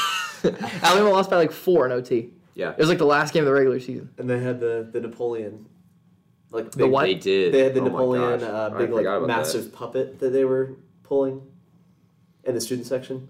[0.82, 2.30] Alabama lost by like four in OT.
[2.54, 2.70] yeah.
[2.70, 4.10] It was like the last game of the regular season.
[4.18, 5.66] And they had the the Napoleon,
[6.50, 7.02] like The big- what?
[7.02, 7.52] They did.
[7.54, 10.76] They had the Oh Napoleon uh, big like forgot about massive puppet that they were
[11.02, 11.42] pulling
[12.44, 13.28] in the student section.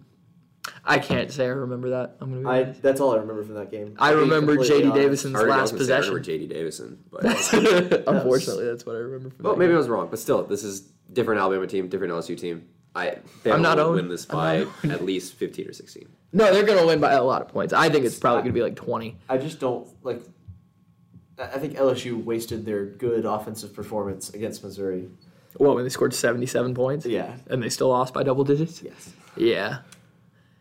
[0.85, 2.17] I can't say I remember that.
[2.21, 2.83] I'm gonna be I honest.
[2.83, 3.95] that's all I remember from that game.
[3.99, 4.91] I To remember completely J.D.
[4.91, 5.03] honest.
[5.03, 6.15] Davison's I already- I was last gonna say, I possession.
[6.15, 6.47] remember J.D.
[6.47, 9.45] Davison, but Unfortunately, that's what I remember from.
[9.45, 10.09] well, that maybe I was wrong.
[10.11, 10.81] But still, this is
[11.13, 12.69] different Alabama team, different LSU team.
[12.95, 13.97] I Bama I'm not will owned.
[13.97, 16.09] win this I'm by not at least 15 or 16.
[16.33, 17.73] No, they're gonna win by a lot of points.
[17.73, 19.17] I think it's probably gonna be like 20.
[19.29, 20.23] I just don't like.
[21.39, 25.09] I I think LSU wasted their good offensive performance against Missouri.
[25.57, 27.07] What when they scored 77 points?
[27.07, 27.37] Yeah.
[27.49, 28.83] and they still lost by double digits.
[28.83, 29.13] Yes.
[29.37, 29.97] Yeah, I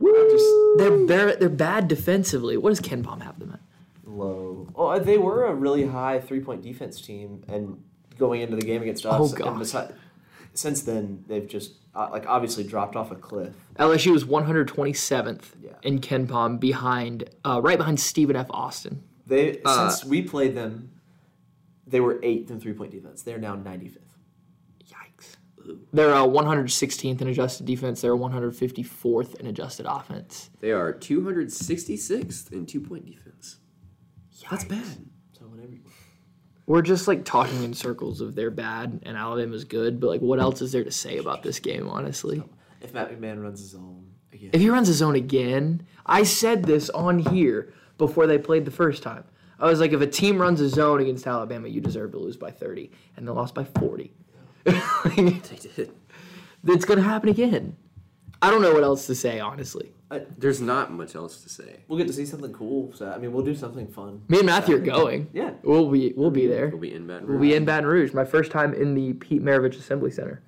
[0.01, 0.45] just
[0.77, 2.57] they're they're they're bad defensively.
[2.57, 3.59] What does KenPom have them at?
[4.05, 4.67] low.
[4.75, 7.83] Oh, they were a really high three point defense team, and
[8.17, 9.57] going into the game against us, Oh, and gosh.
[9.73, 9.93] besi-
[10.53, 13.53] since then they've just uh, like obviously dropped off a cliff.
[13.77, 15.71] LSU is 127th Yeah.
[15.83, 18.47] in KenPom, behind uh, right behind Stephen F.
[18.49, 19.03] Austin.
[19.27, 20.89] They Uh, since we played them,
[21.85, 23.21] they were eighth in three point defense.
[23.21, 24.03] They're now ninety fifth.
[24.03, 24.06] Yikes.
[25.93, 28.01] They're uh, 116th in adjusted defense.
[28.01, 30.49] They're a 154th in adjusted offense.
[30.59, 33.57] They are 266th in two point defense.
[34.49, 35.05] That's bad.
[35.37, 35.73] So whatever.
[36.65, 40.39] We're just like talking in circles of they're bad and Alabama's good, but like what
[40.39, 42.43] else is there to say about this game, honestly?
[42.81, 46.63] if Matt McMahon runs his own again, If he runs his own again, I said
[46.63, 49.23] this on here before they played the first time.
[49.59, 52.37] I was like, if a team runs a zone against Alabama, you deserve to lose
[52.37, 52.91] by 30.
[53.15, 54.13] And they lost by 40.
[54.67, 55.15] They
[55.75, 55.91] did.
[56.65, 57.75] it's going to happen again.
[58.41, 59.93] I don't know what else to say, honestly.
[60.37, 61.81] There's not much else to say.
[61.87, 62.93] we'll get to see something cool.
[62.93, 64.21] So I mean, we'll do something fun.
[64.29, 65.29] Me and Matthew are going.
[65.33, 65.51] Yeah.
[65.63, 66.69] We'll be, we'll be there.
[66.69, 67.41] We'll be in Baton We'll Rouge.
[67.49, 68.13] be in Baton Rouge.
[68.13, 70.41] My first time in the Pete Maravich Assembly Center.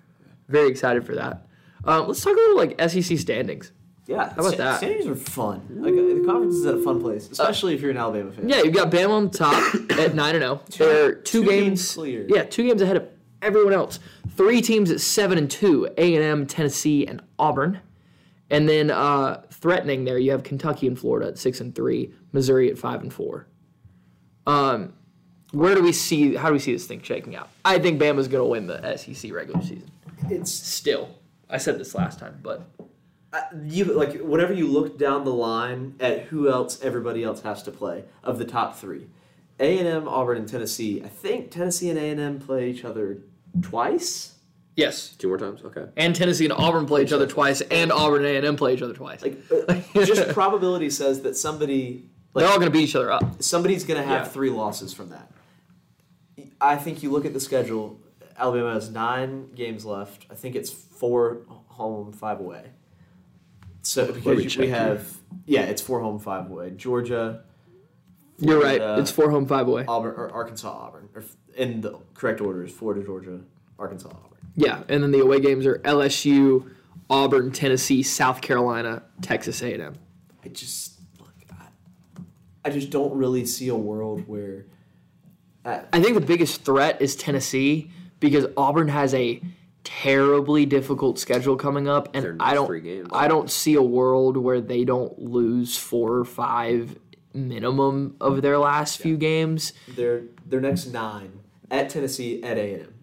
[0.47, 1.45] Very excited for that.
[1.83, 3.71] Um, let's talk a little like SEC standings.
[4.07, 4.77] Yeah, How about that?
[4.77, 5.61] Standings are fun.
[5.69, 8.49] Like uh, the conference is a fun place, especially if you're an Alabama fan.
[8.49, 9.61] Yeah, you've got Bama on top
[9.99, 10.61] at nine and zero.
[10.77, 12.25] They're two, two games, games clear.
[12.27, 13.07] Yeah, two games ahead of
[13.41, 13.99] everyone else.
[14.35, 17.79] Three teams at seven and two: A and M, Tennessee, and Auburn.
[18.51, 22.69] And then uh, threatening there, you have Kentucky and Florida at six and three, Missouri
[22.71, 23.45] at five and four.
[24.47, 24.93] Um,
[25.51, 26.35] where do we see?
[26.35, 27.49] How do we see this thing shaking out?
[27.63, 29.91] I think Bama's going to win the SEC regular season.
[30.29, 31.09] It's Still,
[31.49, 32.63] I said this last time, but
[33.31, 37.61] Uh, you like whenever you look down the line at who else everybody else has
[37.63, 39.07] to play of the top three,
[39.59, 41.01] A and M, Auburn, and Tennessee.
[41.03, 43.19] I think Tennessee and A and M play each other
[43.61, 44.35] twice.
[44.75, 45.09] Yes.
[45.09, 45.61] Two more times.
[45.63, 45.85] Okay.
[45.97, 48.93] And Tennessee and Auburn play each other twice, and Auburn and A&M play each other
[48.93, 49.21] twice.
[49.21, 53.11] Like uh, just probability says that somebody like They're all going to beat each other
[53.11, 53.41] up.
[53.43, 54.31] somebody's going to have Yeah.
[54.31, 55.31] three losses from that.
[56.61, 57.99] I think you look at the schedule.
[58.37, 60.25] Alabama has nine games left.
[60.31, 62.71] I think it's four home, five away.
[63.81, 64.75] So me because check we here.
[64.75, 66.71] have, yeah, it's four home, five away.
[66.71, 67.43] Georgia,
[68.37, 68.79] You're right.
[68.99, 69.83] It's four home, five away.
[69.87, 73.39] Auburn, or Arkansas, Auburn, or f- in the correct order is Florida, Georgia,
[73.77, 74.39] Arkansas, Auburn.
[74.55, 76.69] Yeah, and then the away games are LSU,
[77.09, 79.95] Auburn, Tennessee, South Carolina, Texas A&M.
[80.43, 81.65] I just look, I,
[82.65, 84.65] I just don't really see a world where.
[85.65, 89.41] Uh, I think the biggest threat is Tennessee because Auburn has a
[89.83, 93.09] terribly difficult schedule coming up, and I don't, three games.
[93.11, 96.97] I don't see a world where they don't lose four or five
[97.33, 99.73] minimum of their last few games.
[99.87, 101.38] their their next nine
[101.71, 102.93] at Tennessee at A and M,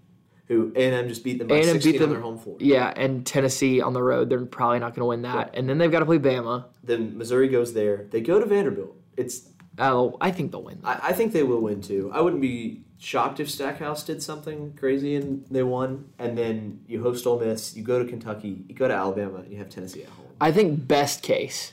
[0.49, 2.39] who A and M just beat them by A&M sixteen beat them, on their home
[2.39, 2.57] floor.
[2.61, 5.79] yeah, and Tennessee on the road, they're probably not going to win that, and then
[5.79, 6.65] they've got to play Bama.
[6.83, 8.07] Then Missouri goes there.
[8.11, 8.97] They go to Vanderbilt.
[9.17, 9.49] It's
[9.79, 10.81] Oh, I think they'll win.
[10.85, 12.11] I, I think they will win too.
[12.15, 16.09] I wouldn't be shocked if Stackhouse did something crazy and they won.
[16.19, 19.53] And then you host Ole Miss, you go to Kentucky, you go to Alabama, and
[19.53, 20.29] you have Tennessee at home.
[20.41, 21.73] I think best case,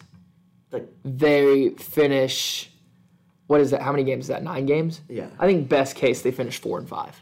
[0.73, 2.69] Like they finish.
[3.47, 3.81] What is that?
[3.81, 4.43] How many games is that?
[4.43, 5.01] Nine games.
[5.09, 5.27] Yeah.
[5.39, 7.21] I think best case they finish four and five.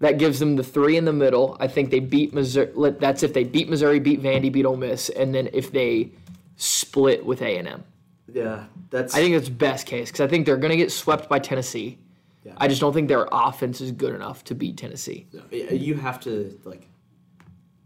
[0.00, 1.56] That gives them the three in the middle.
[1.60, 2.70] I think they beat Missouri.
[2.98, 6.10] That's if they beat Missouri, beat Vandy, beat Ole Miss, and then if they
[6.56, 7.84] split with A and M.
[8.32, 11.28] yeah, that's I think that's best case because I think they're going to get swept
[11.28, 11.98] by Tennessee.
[12.44, 12.54] Yeah.
[12.56, 15.26] I just don't think their offense is good enough to beat Tennessee.
[15.50, 16.88] Yeah, you have to like.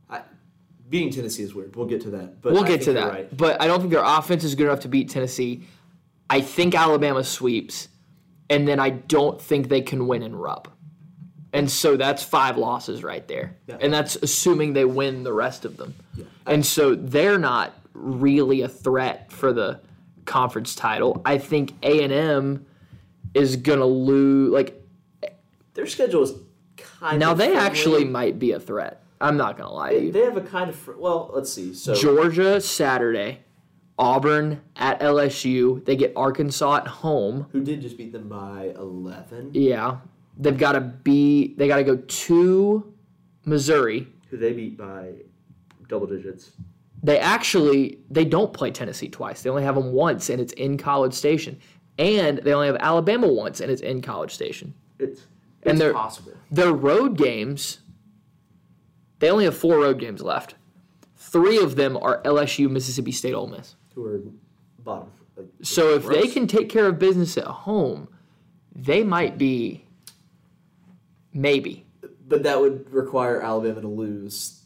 [0.08, 0.22] I,
[0.88, 1.74] beating Tennessee is weird.
[1.74, 2.40] We'll get to that.
[2.40, 3.08] But We'll I get to that.
[3.12, 3.36] Right.
[3.36, 5.64] But I don't think their offense is good enough to beat Tennessee.
[6.30, 7.88] I think Alabama sweeps,
[8.50, 10.68] and then I don't think they can win in Rupp.
[11.52, 13.56] And so that's five losses right there.
[13.68, 13.76] Yeah.
[13.80, 15.94] And that's assuming they win the rest of them.
[16.46, 19.80] And so they're not really a threat for the
[20.24, 21.22] conference title.
[21.24, 22.66] I think A&M
[23.34, 24.82] is going to lose like
[25.74, 26.32] Their schedule is
[26.76, 27.66] kind now of Now they friendly.
[27.68, 29.02] actually might be a threat.
[29.20, 30.12] I'm not going to lie to They, you.
[30.12, 31.30] they have a kind of fr- well.
[31.32, 31.72] Let's see.
[31.72, 33.43] So Georgia Saturday,
[33.98, 35.84] Auburn at LSU.
[35.84, 37.46] They get Arkansas at home.
[37.52, 39.50] who did just beat them by eleven?
[39.54, 39.98] Yeah,
[40.38, 41.54] they've got to be.
[41.56, 42.92] They got to go to
[43.44, 44.08] Missouri.
[44.30, 45.12] Who they beat by
[45.88, 46.52] double digits?
[47.02, 49.42] They actually they don't play Tennessee twice.
[49.42, 51.58] They only have them once, and it's in College Station.
[51.98, 54.74] And they only have Alabama once, and it's in College Station.
[54.98, 55.20] It's
[55.62, 56.32] And it's they're- possible.
[56.50, 57.78] Their road games.
[59.20, 60.56] They only have four road games left.
[61.16, 63.76] Three of them are LSU, Mississippi State, Ole Miss.
[63.94, 64.20] Who are
[64.80, 65.10] bottom?
[65.36, 68.08] Like, So if they can take care of business at home,
[68.74, 69.84] they might be
[71.32, 71.86] maybe.
[72.26, 74.62] but that would require Alabama to lose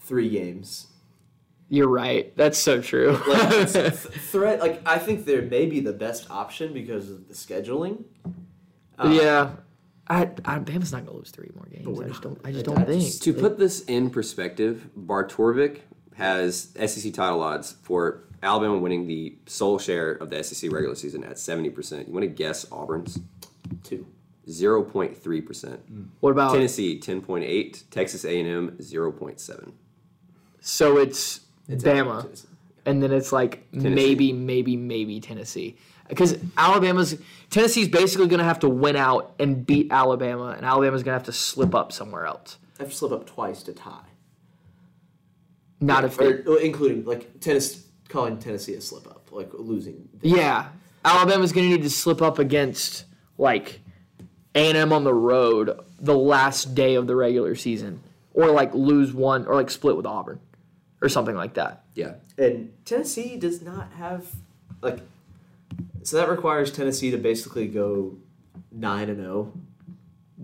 [0.00, 0.86] three games.
[1.68, 2.34] You're right.
[2.36, 3.20] That's so true.
[3.26, 8.04] Like th- threat, like I think they're maybe the best option because of the scheduling.
[8.98, 9.50] Uh, yeah.
[10.08, 11.86] I, I Bama's not gonna lose three more games.
[12.00, 12.34] I just not.
[12.34, 12.40] don't.
[12.46, 13.02] I just don't I think.
[13.02, 15.80] just- To put this in perspective, Barttorvik
[16.14, 21.24] has SEC title odds for Alabama winning the sole share of the SEC regular season
[21.24, 22.06] at 70%.
[22.06, 23.18] You want to guess Auburn's?
[23.82, 24.06] Two.
[24.48, 25.78] 0.3%.
[25.78, 26.02] Hmm.
[26.20, 27.84] what about Tennessee, 10.8.
[27.90, 29.72] Texas A&M, 0.7.
[30.60, 32.48] so it's, It's Bama, Tennessee.
[32.84, 35.76] and then it's like maybe, maybe, maybe Tennessee.
[36.08, 37.16] Because Alabama's
[37.50, 41.32] Tennessee's basically gonna have to win out and beat Alabama, and Alabama's gonna have to
[41.32, 42.58] slip up somewhere else.
[42.78, 44.04] I have to slip up twice to tie.
[45.80, 50.08] Not if they Or, or including like Tennessee, calling Tennessee a slip up, like losing.
[50.22, 50.68] Yeah,
[51.04, 53.04] Alabama's going to need to slip up against
[53.38, 53.80] like
[54.54, 58.00] A and M on the road the last day of the regular season,
[58.34, 60.40] or like lose one, or like split with Auburn,
[61.02, 61.84] or something like that.
[61.94, 62.14] Yeah.
[62.38, 64.26] And Tennessee does not have
[64.82, 65.00] like,
[66.02, 68.16] so that requires Tennessee to basically go
[68.70, 69.52] nine and zero,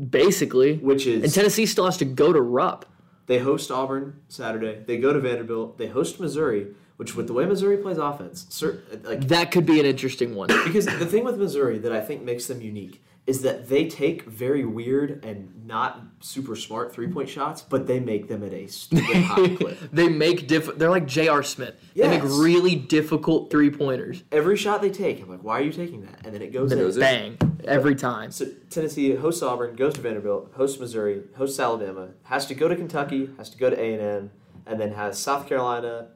[0.09, 2.87] Basically, which is and Tennessee still has to go to Rupp.
[3.27, 4.83] They host Auburn Saturday.
[4.87, 5.77] They go to Vanderbilt.
[5.77, 9.81] They host Missouri, which with the way Missouri plays offense, cer- like That could be
[9.81, 10.49] an interesting one.
[10.65, 14.25] because the thing with Missouri that I think makes them unique is that they take
[14.25, 18.67] very weird and not super smart three point shots, but they make them at a
[18.67, 19.79] stupid high clip.
[19.93, 20.67] they make diff.
[20.77, 21.45] They're like J.R.
[21.45, 21.75] Smith.
[21.95, 24.25] They make really difficult three pointers.
[24.33, 26.21] Every shot they take, I'm like, why are you taking that?
[26.25, 26.99] And then it goes Then in.
[26.99, 28.33] bang every time.
[28.33, 32.75] So Tennessee hosts Auburn, goes to Vanderbilt, hosts Missouri, hosts Alabama, has to go to
[32.75, 34.31] Kentucky, has to go to A and M,
[34.67, 36.09] and then has South Carolina,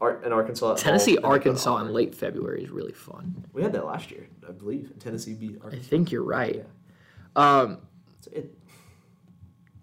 [0.00, 0.72] Ar- in Arkansas.
[0.72, 3.44] at Tennessee, home, and they go to Arkansas in late February is really fun.
[3.52, 4.92] We had that last year, I believe.
[4.98, 6.64] Tennessee beat I think you're right.
[7.34, 7.78] Um,
[8.30, 8.52] It,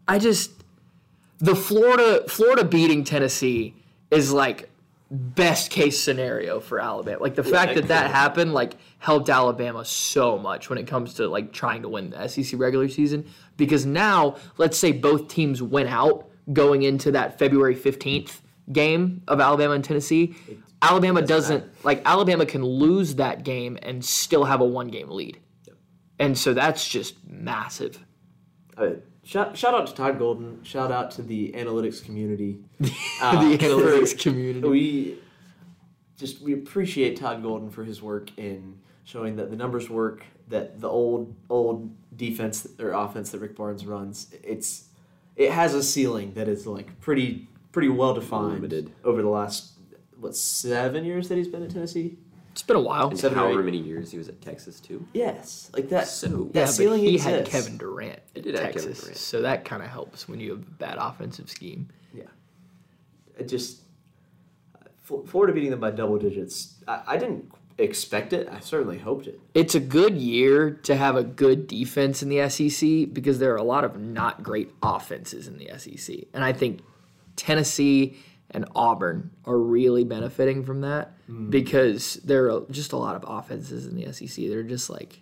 [0.08, 0.52] I just
[1.40, 3.76] the Florida Florida beating Tennessee
[4.12, 4.70] is like
[5.10, 7.22] best case scenario for Alabama.
[7.22, 11.28] Like the fact that that happened like helped Alabama so much when it comes to
[11.28, 13.26] like trying to win the SEC regular season
[13.58, 18.40] because now let's say both teams went out going into that February 15th
[18.72, 20.36] game of Alabama and Tennessee.
[20.82, 25.40] Alabama doesn't like Alabama can lose that game and still have a one game lead.
[26.20, 28.04] And so that's just massive.
[28.78, 28.92] uh,
[29.24, 30.64] shout, shout out to Todd Golden.
[30.64, 32.60] Shout out to the analytics community.
[33.22, 34.68] Uh, the analytics community.
[34.68, 35.18] We
[36.18, 40.26] just we appreciate Todd Golden for his work in showing that the numbers work.
[40.50, 44.90] That the old old defense or offense that Rick Barnes runs, it's
[45.38, 48.92] it has a ceiling that is like pretty pretty well defined Limited.
[49.04, 49.72] over the last
[50.18, 52.18] what seven years that he's been at Tennessee.
[52.54, 53.10] It's been a while.
[53.10, 53.66] And Seven or however eight.
[53.66, 55.06] many years he was at Texas too.
[55.14, 56.08] Yes, like that.
[56.08, 57.36] So- that Yeah, ceiling but he exists.
[57.36, 59.18] had Kevin Durant at did have Kevin Texas, Durant.
[59.18, 61.90] so that kind of helps when you have a bad offensive scheme.
[62.14, 62.24] Yeah.
[63.38, 63.82] It just
[65.02, 66.76] Fl- Florida beating them by double digits.
[66.88, 68.48] I, I didn't expect it.
[68.50, 69.40] I certainly hoped it.
[69.56, 73.58] It's a good year to have a good defense in the SEC because there are
[73.58, 76.82] a lot of not great offenses in the SEC, and I think
[77.36, 78.18] Tennessee
[78.52, 81.50] and Auburn are really benefiting from that Mm.
[81.50, 84.48] because there are just a lot of offenses in the SEC.
[84.50, 85.22] They're just like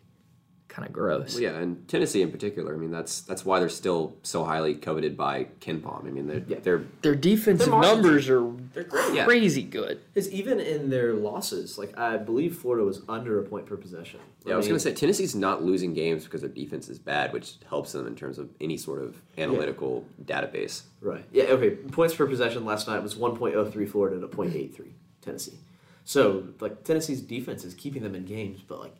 [0.72, 1.34] kind of gross.
[1.36, 2.74] Well, yeah, and Tennessee in particular.
[2.74, 6.08] I mean, that's that's why they're still so highly coveted by KenPom.
[6.08, 9.14] I mean, they're they're Their defensive Their numbers are They're great.
[9.14, 9.26] Yeah.
[9.26, 10.00] crazy good.
[10.14, 14.22] Because even in their losses, like I believe Florida was under a point per possession.
[14.46, 17.34] Yeah, I was going to say Tennessee's not losing games because their defense is bad,
[17.34, 20.84] which helps them in terms of any sort of analytical database.
[21.02, 21.26] Right.
[21.32, 21.44] Yeah.
[21.46, 21.72] Okay.
[21.72, 24.88] Points per possession last night was 1.03 Florida to 0.83
[25.22, 25.60] Tennessee.
[26.06, 28.96] So like Tennessee's defense is keeping them in games, but like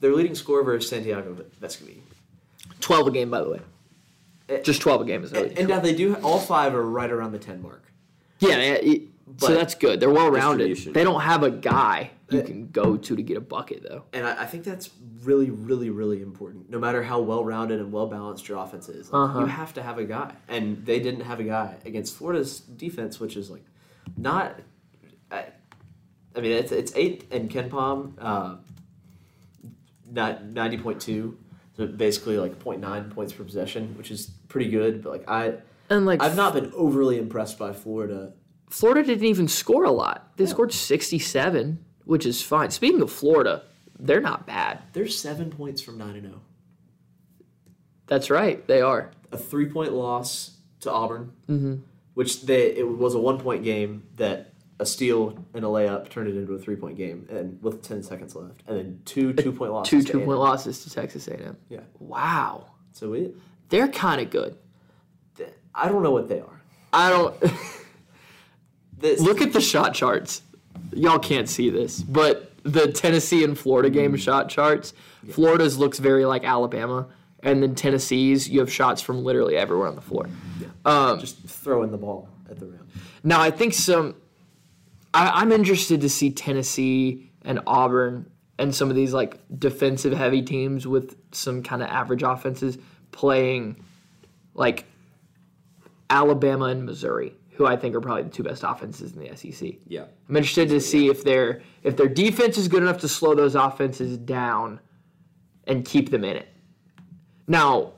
[0.00, 1.98] their leading scorer versus Santiago Vescovi.
[2.80, 3.60] Twelve a game, by the way.
[4.62, 7.10] Just twelve a game is really And, and now they do all five are right
[7.10, 7.84] around the 10 mark.
[8.40, 9.02] Yeah, yeah, it-
[9.38, 10.00] so that's good.
[10.00, 10.76] They're well rounded.
[10.92, 14.04] They don't have a guy you can go to to get a bucket though.
[14.12, 14.90] And I, I think that's
[15.22, 16.68] really, really, really important.
[16.68, 19.40] No matter how well rounded and well balanced your offense is, like, Uh-huh.
[19.40, 20.34] you have to have a guy.
[20.48, 23.64] And they didn't have a guy against Florida's defense, which is like
[24.18, 24.60] not.
[25.30, 25.46] I,
[26.36, 28.56] I mean, it's it's eight and KenPom, uh,
[30.14, 31.36] not ninety point two,
[31.76, 35.02] so basically like 0.9 points per possession, which is pretty good.
[35.02, 35.54] But like I,
[35.90, 38.32] And like I've not been overly impressed by Florida.
[38.70, 40.32] Florida didn't even score a lot.
[40.36, 42.70] They scored sixty seven, which is fine.
[42.70, 43.62] Speaking of Florida,
[43.98, 44.80] they're not bad.
[44.92, 46.40] They're seven points from nine and zero.
[48.06, 49.10] That's right, they are.
[49.32, 51.76] a three point loss to Auburn, mm-hmm.
[52.14, 56.28] which they it was a one point game that a steal and a layup turned
[56.28, 59.52] it into a three point game, and with ten seconds left, and then two two
[59.52, 59.90] point losses.
[59.90, 61.56] Two two point losses to Texas A&M.
[61.68, 63.32] Yeah, Wow, so we.
[63.68, 64.56] they're kind of good.
[65.74, 66.60] I don't know what they are.
[66.92, 67.34] I don't
[68.98, 70.42] This, look at the shot charts.
[70.92, 74.94] Y'all can't see this, but the Tennessee and Florida game shot charts.
[75.30, 77.08] Florida's looks very like Alabama,
[77.42, 80.28] and then Tennessee's you have shots from literally everywhere on the floor.
[80.84, 82.86] Um, just throwing the ball at the rim.
[83.22, 84.14] Now I think some.
[85.14, 90.42] I, I'm interested to see Tennessee and Auburn and some of these like defensive heavy
[90.42, 92.76] teams with some kind of average offenses
[93.12, 93.82] playing
[94.54, 94.84] like
[96.10, 99.74] Alabama and Missouri, who I think are probably the two best offenses in the SEC.
[99.86, 100.04] Yeah.
[100.28, 103.54] I'm interested to see if their if their defense is good enough to slow those
[103.54, 104.80] offenses down
[105.66, 106.48] and keep them in it.
[107.46, 107.94] Now,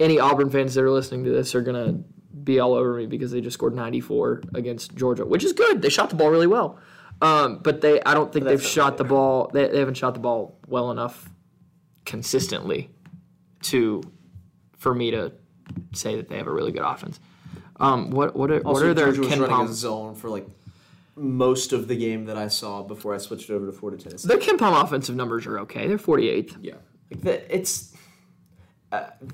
[0.00, 2.02] any Auburn fans that are listening to this are gonna
[2.48, 5.82] be all over me because they just scored 94 against Georgia, which is good.
[5.82, 6.78] They shot the ball really well,
[7.20, 9.50] um, but they I don't think they've shot the ball.
[9.52, 11.30] They, they haven't shot the ball well enough
[12.04, 12.90] consistently
[13.64, 14.02] to
[14.78, 15.32] for me to
[15.92, 17.20] say that they have a really good offense.
[17.78, 19.72] Um, what what are, what are their Georgia was KenPom?
[19.72, 20.48] zone for like
[21.14, 24.26] most of the game that I saw before I switched over to Florida Tennessee.
[24.26, 25.86] Their KenPom offensive numbers are okay.
[25.86, 26.56] They're 48th.
[26.62, 26.74] Yeah.
[27.10, 27.94] Like the, it's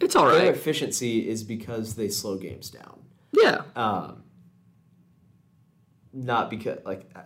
[0.00, 3.03] It's all their efficiency is because they slow games down.
[3.42, 3.62] Yeah.
[3.76, 4.22] Um,
[6.12, 7.22] not because like I-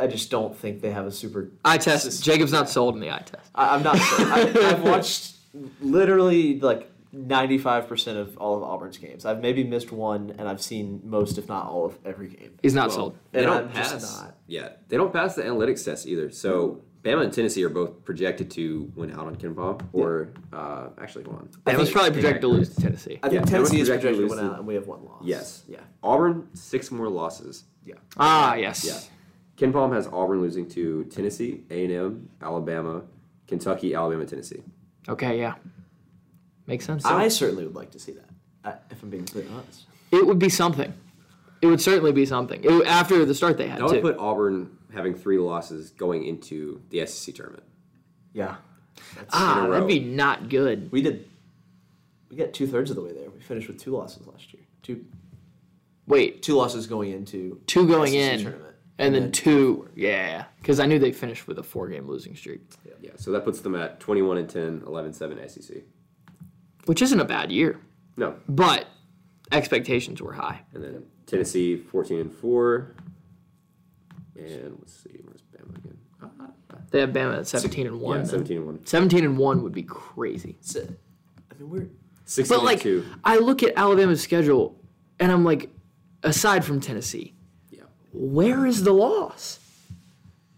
[0.00, 1.50] I just don't think they have a super.
[1.64, 2.04] Eye test.
[2.04, 2.24] system.
[2.24, 3.48] Jacob's not sold in the eye test.
[3.54, 4.26] I, I'm not sure.
[4.26, 4.40] I,
[4.70, 5.36] I've watched
[5.80, 9.24] literally like 95% of all of Auburn's games.
[9.26, 12.58] I've maybe missed one, and I've seen most, if not all, of every game.
[12.62, 13.18] He's not Well, sold.
[13.32, 13.92] They And don't I'm pass.
[13.92, 14.34] just not.
[14.48, 16.30] Yeah, they don't pass the analytics test either.
[16.30, 21.24] So Bama and Tennessee are both projected to win out on KenPom, or uh, actually,
[21.24, 21.48] hold on.
[21.64, 23.18] Bama's probably projected to lose to Tennessee.
[23.22, 24.86] I think Yeah, Tennessee is projected projected to to lose win out, and we have
[24.86, 25.22] one loss.
[25.24, 25.64] Yes.
[25.66, 25.80] Yeah.
[26.02, 27.64] Auburn six more losses.
[27.84, 27.94] Yeah.
[28.18, 28.84] Ah, yes.
[28.84, 28.98] Yeah.
[29.56, 33.02] KenPom has Auburn losing to Tennessee, A and M, Alabama,
[33.48, 34.62] Kentucky, Alabama, Tennessee.
[35.08, 35.54] Okay, yeah.
[36.68, 37.04] Makes sense.
[37.04, 38.28] I certainly would like to see that.
[38.64, 39.86] I, if I'm being completely honest.
[40.12, 40.92] it would be something.
[41.60, 42.62] It would certainly be something.
[42.62, 44.00] It, would- after the start they had That would too.
[44.00, 47.64] put Auburn having three losses going into the SEC tournament.
[48.32, 48.56] Yeah.
[49.32, 50.90] ah, that'd be not good.
[50.92, 51.28] We did.
[52.30, 53.28] We got two thirds of the way there.
[53.30, 54.62] We finished with two losses last year.
[54.82, 55.04] Two
[56.06, 58.74] Wait, two losses going into two going SEC in, tournament.
[58.98, 59.88] and then two.
[59.94, 62.60] Yeah, because I knew they finished with a four-game losing streak,
[63.00, 65.76] Yeah, so that puts them at 21 and 10, 11 7 SEC.
[66.86, 67.78] which isn't a bad year,
[68.16, 68.34] No.
[68.48, 68.86] but
[69.52, 70.62] expectations were high.
[70.74, 72.94] And then Tennessee 14 and 4.
[74.36, 75.98] And let's see, where's Bama again?
[76.22, 76.28] Ah,
[76.90, 78.16] They have Bama at seventeen and one.
[78.18, 78.30] yeah, then.
[78.30, 78.86] 17 and 1.
[78.86, 80.56] 17 and one would be crazy.
[80.60, 80.80] So,
[81.50, 81.88] I mean, we're
[82.24, 83.04] 16 But like, 2.
[83.24, 84.76] I look at Alabama's schedule,
[85.20, 85.68] and I'm like,
[86.22, 87.34] aside from Tennessee,
[87.70, 87.82] Yeah.
[88.12, 89.58] where is the loss?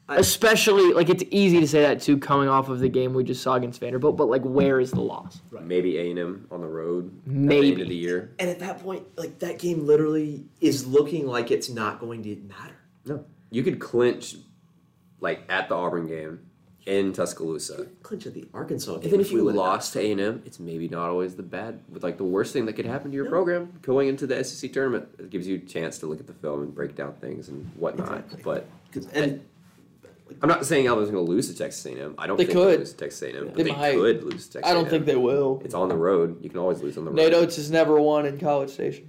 [0.07, 3.43] Especially like it's easy to say that too, coming off of the game we just
[3.43, 4.19] saw against Vanderbilt.
[4.19, 5.41] But like, where is the loss?
[5.63, 7.81] Maybe A&M on the road at the end Maybe.
[7.83, 8.35] of the year.
[8.39, 12.37] and at that point, like that game literally is looking like it's not going to
[12.47, 12.77] matter.
[13.07, 13.25] No.
[13.55, 14.35] You could clinch
[15.21, 16.41] like at the Auburn game
[16.87, 17.87] in Tuscaloosa.
[18.03, 19.03] Clinch at the Arkansas game.
[19.05, 22.03] And then if you we lost to A&M, it's maybe not always the bad, with
[22.03, 25.09] like the worst thing that could happen to your program going into the SEC tournament.
[25.21, 27.71] It gives you a chance to look at the film and break down things and
[27.77, 28.25] whatnot.
[28.25, 28.43] Exactly.
[28.43, 29.41] But 'Cause- and
[30.43, 32.17] I'm not saying Alabama's going to lose to Texas A&M.
[32.19, 32.69] I don't They think could.
[32.73, 33.45] they'll lose to Texas A&M.
[33.47, 33.95] But They they, might.
[33.95, 34.91] could lose to Texas I don't A&M.
[34.91, 35.63] think they will.
[35.65, 36.43] It's on the road.
[36.43, 37.17] You can always lose on the road.
[37.17, 39.09] Nate Oats has never won in College Station.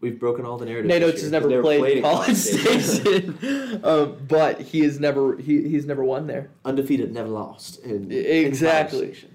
[0.00, 0.88] We've broken all the narratives.
[0.88, 5.36] Nate Oats has never, never played, played College College Station, um, but he has never
[5.36, 6.50] he, he's never won there.
[6.64, 7.80] undefeated, never lost.
[7.80, 9.08] In, Exactly.
[9.08, 9.34] In Station.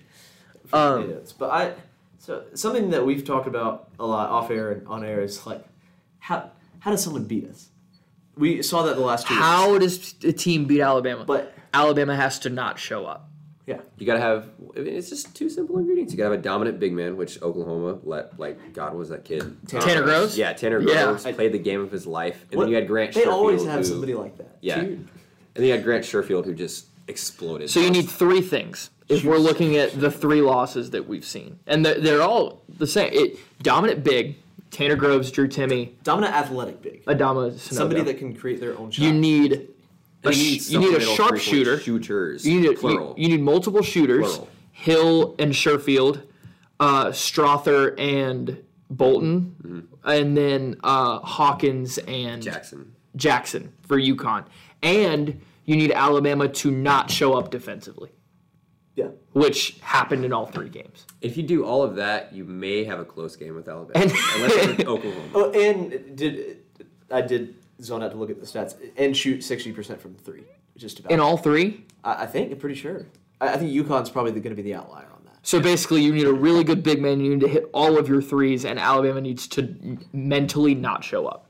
[0.72, 1.74] Um, But I,
[2.18, 5.66] so something that we've talked about a lot off air and on air is like,
[6.20, 6.49] how
[6.80, 7.70] how does someone beat us?
[8.38, 9.34] We saw that the last two.
[9.34, 9.43] weeks.
[9.43, 11.26] How does a team beat Alabama?
[11.26, 13.30] But Alabama has to not show up.
[13.66, 14.49] Yeah, You got to have.
[14.76, 16.11] I mean, it's just two simple ingredients.
[16.11, 19.24] You got to have a dominant big man, which Oklahoma let like God was that
[19.24, 20.38] kid Tanner Groves?
[20.38, 21.05] Yeah, Tanner Yeah.
[21.05, 23.14] Groves played the game of his life, and What- then you had Grant.
[23.14, 24.57] They always Sherfield, have who- somebody like that.
[24.61, 24.89] Yeah, Dude.
[24.89, 25.07] and
[25.53, 27.70] then you had Grant Sherfield who just exploded.
[27.70, 31.59] So you need three things if we're looking at the three losses that we've seen,
[31.66, 33.11] and they're, they're all the same.
[33.14, 34.36] It, dominant big,
[34.72, 37.05] Tanner Groves, Drew Timme, Dominant athletic big.
[37.05, 37.59] Adama Sanogo.
[37.59, 39.05] Somebody that can create their own shot.
[39.05, 39.70] you need.
[40.24, 41.80] A And sh- you need a sharpshooter.
[41.80, 42.45] Shooters.
[42.45, 43.13] You need a, plural.
[43.17, 44.26] you, you need multiple shooters.
[44.28, 44.49] Plural.
[44.71, 46.24] Hill and Sherfield,
[46.80, 52.93] uh, Strawther and Bolton, and then uh, Hawkins and Jackson.
[53.15, 54.45] Jackson for UConn.
[54.82, 58.09] And you need Alabama to not show up defensively,
[58.95, 59.09] yeah.
[59.32, 61.05] which happened in all three games.
[61.21, 64.11] If you do all of that, you may have a close game with Alabama, And-
[64.36, 65.30] unless it's Oklahoma.
[65.36, 66.57] Oh, and did
[67.09, 70.43] I did zone out to look at the stats and shoot sixty percent from three,
[70.78, 71.11] just about.
[71.11, 71.86] In all three?
[72.03, 73.05] I, I think I'm pretty sure.
[73.41, 75.38] I, I think UConn's probably going to be the outlier on that.
[75.43, 77.19] So basically, you need a really good big man.
[77.19, 81.26] You need to hit all of your threes, and Alabama needs to mentally not show
[81.28, 81.49] up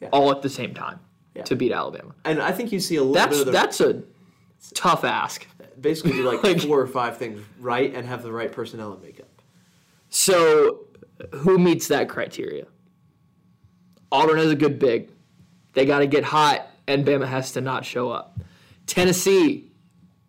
[0.00, 0.08] Yeah.
[0.12, 1.00] all at the same time
[1.34, 1.42] Yeah.
[1.42, 2.14] to beat Alabama.
[2.24, 4.02] And I think you see a little That's bit of the that's a
[4.74, 5.46] tough ask.
[5.80, 9.02] basically do like, like- four or five things right and have the right personnel and
[9.02, 9.28] makeup.
[10.08, 10.86] So,
[11.32, 12.66] who meets that criteria?
[14.12, 15.10] Auburn has a good big.
[15.74, 18.38] They got to get hot, and Bama has to not show up.
[18.86, 19.70] Tennessee,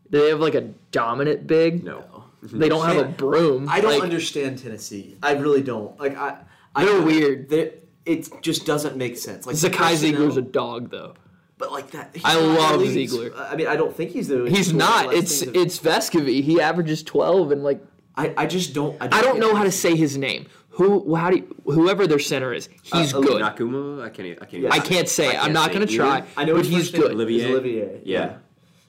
[0.10, 1.84] do they have like a dominant big?
[1.84, 2.04] No.
[2.42, 3.68] They don't have a broom.
[3.70, 5.18] I don't Like, understand Tennessee.
[5.24, 6.00] I really don't.
[6.00, 6.38] Like I,
[6.76, 7.50] I They're weird.
[7.50, 7.72] They're,
[8.06, 9.48] it just doesn't make sense.
[9.48, 11.16] Like Zakai personnel- Zeigler's a dog, though.
[11.58, 12.16] but like that.
[12.24, 13.10] I love elite.
[13.10, 13.34] Zeigler.
[13.52, 14.46] I mean, I don't think he's the.
[14.48, 15.06] He's one the not.
[15.08, 16.44] last It's it's Vescovi.
[16.44, 17.82] He averages twelve, and like
[18.16, 18.96] I, I just don't.
[19.02, 20.46] I, I don't know how to say his name.
[20.76, 21.16] Who?
[21.16, 21.38] How do?
[21.38, 23.42] You, whoever their center is, he's Uh, good.
[23.42, 24.04] Nakuma.
[24.04, 24.38] I can't.
[24.42, 24.54] I can't.
[24.56, 25.30] even- I can't say.
[25.30, 26.04] I can't I'm not gonna it either.
[26.04, 26.24] try.
[26.38, 27.06] I know but he's good.
[27.06, 27.52] is Olivier.
[27.52, 28.02] Olivier.
[28.04, 28.38] Yeah.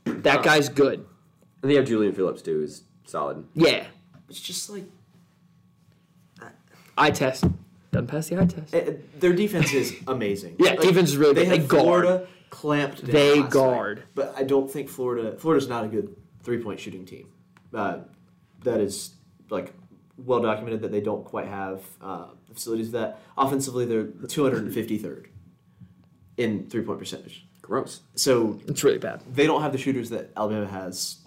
[0.04, 1.04] That guy's good.
[1.62, 3.44] And they have Julian Phillips too, who's solid.
[3.54, 3.86] Yeah.
[4.28, 4.84] It's just like
[6.98, 7.44] Eye test.
[7.92, 8.74] Doesn't pass the eye test.
[8.74, 10.56] eh, eh, their defense is amazing.
[10.58, 11.50] Yeah, defense is really They good.
[11.52, 11.82] They have guard.
[12.04, 13.10] Florida clamped down.
[13.12, 13.98] They last guard.
[13.98, 14.06] night.
[14.14, 15.36] but I don't think Florida.
[15.38, 17.28] Florida's not a good three point shooting team.
[17.74, 17.98] Uh,
[18.64, 19.14] that is
[19.50, 19.72] like
[20.18, 25.26] well documented that they don't quite have uh, facilities that offensively they're 253rd
[26.36, 27.46] in three point percentage.
[27.62, 28.00] Gross.
[28.14, 29.22] So It's really bad.
[29.34, 31.18] they don't have the shooters that Alabama has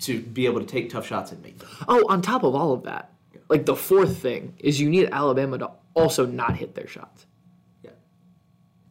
[0.00, 1.68] to be able to take tough shots and make them.
[1.88, 3.12] Oh, on top of all of that,
[3.48, 7.26] like the fourth thing is you need Alabama to also not hit their shots.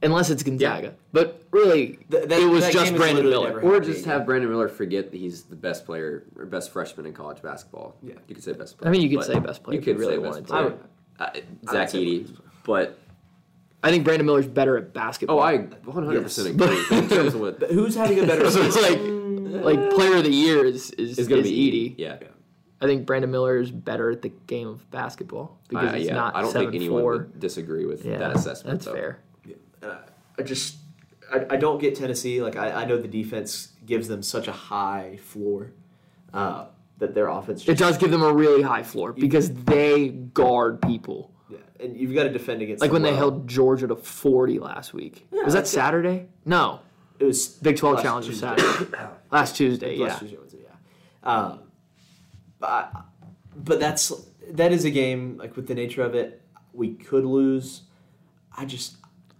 [0.06, 0.10] Yeah.
[0.12, 0.93] unless it's Gonzaga.
[1.12, 3.60] But really, Th- that- it was that just Brandon Miller.
[3.62, 4.10] Or just again.
[4.12, 7.95] have Brandon Miller forget that he's the best player or best freshman in college basketball.
[8.03, 8.14] Yeah.
[8.28, 8.89] you could say best player.
[8.89, 10.53] I mean, you could say best player You could really say wanted best to.
[10.53, 10.62] player.
[10.62, 10.80] I would-
[11.18, 12.30] Uh, Zach say Edey,
[12.66, 12.97] but
[13.84, 15.39] I think Brandon Miller's better at basketball.
[15.39, 18.62] oh, I 100 percent agree in terms of what But who's having a better So
[18.64, 19.64] it's season?
[19.64, 21.95] like like player of the year is is, is going to be Edey.
[21.97, 22.18] Yeah,
[22.82, 26.16] I think Brandon Miller is better at the game of basketball because Uh, he's yeah.
[26.16, 27.12] not I don't seven think anyone four.
[27.14, 28.80] would disagree with yeah, that assessment.
[28.80, 28.93] That's though.
[28.93, 29.20] fair.
[29.86, 29.98] Uh,
[30.38, 30.78] I just
[31.32, 32.42] I, I don't get Tennessee.
[32.42, 35.72] Like I, I know the defense gives them such a high floor
[36.34, 36.66] uh,
[36.98, 37.68] that their offense.
[37.68, 41.32] It does give them a really high floor because they guard people.
[41.50, 42.82] yeah, and you've got to defend against.
[42.82, 45.28] Like when they held Georgia to 40 last week.
[45.32, 45.68] was that it.
[45.68, 46.28] Saturday?
[46.46, 46.82] No.
[47.20, 48.98] it was Big 12 Challenge was Saturday.
[49.32, 50.20] last Tuesday, Last yeah.
[50.20, 50.70] Tuesday was yeah.
[51.24, 51.60] Um,
[52.60, 52.94] but
[53.56, 54.12] but that's
[54.52, 56.42] that is a game like with the nature of it,
[56.74, 57.82] we could lose.
[58.56, 58.98] I just.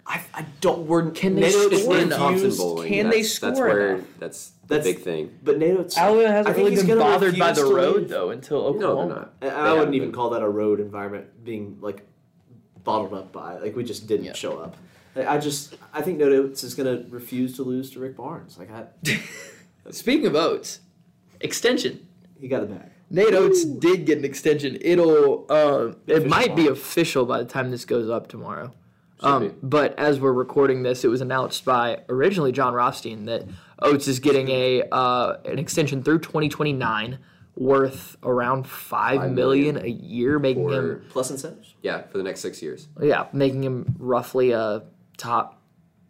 [0.08, 0.86] I, I don't.
[0.88, 2.58] We're Can they NATO score It's enough?
[2.58, 2.90] Bowling.
[2.94, 4.08] Can they that's, That's score where enough?
[4.20, 5.40] that's the That's- big thing.
[5.44, 8.10] But NATO's Alabama I hasn't think really been bothered by the road, leave.
[8.10, 9.16] though, until No, they're Oklahoma.
[9.16, 9.34] not.
[9.42, 12.06] And I wouldn't haven't even call that a road environment being like
[12.84, 14.34] bottled up by like we just didn't Yeah.
[14.34, 14.78] show up.
[15.16, 18.58] Like, I just I think No Notes is gonna refuse to lose to Rick Barnes.
[18.60, 18.86] Like I,
[19.92, 20.82] Speaking of Oats,
[21.42, 22.08] extension.
[22.40, 22.92] he got it back.
[23.10, 24.78] Nate Oats did get an extension.
[24.82, 28.72] It'll uh, it Official might be official by the time this goes up tomorrow.
[29.22, 29.26] Be.
[29.28, 33.46] Um, but as we're recording this, it was announced by originally Jon Rothstein that
[33.80, 37.20] Oats is getting a uh, an extension through 2029
[37.56, 41.76] worth around five Five million million a year, making him Plus incentives.
[41.82, 42.88] Yeah, for the next six years.
[43.02, 44.84] yeah, making him roughly a
[45.18, 45.62] top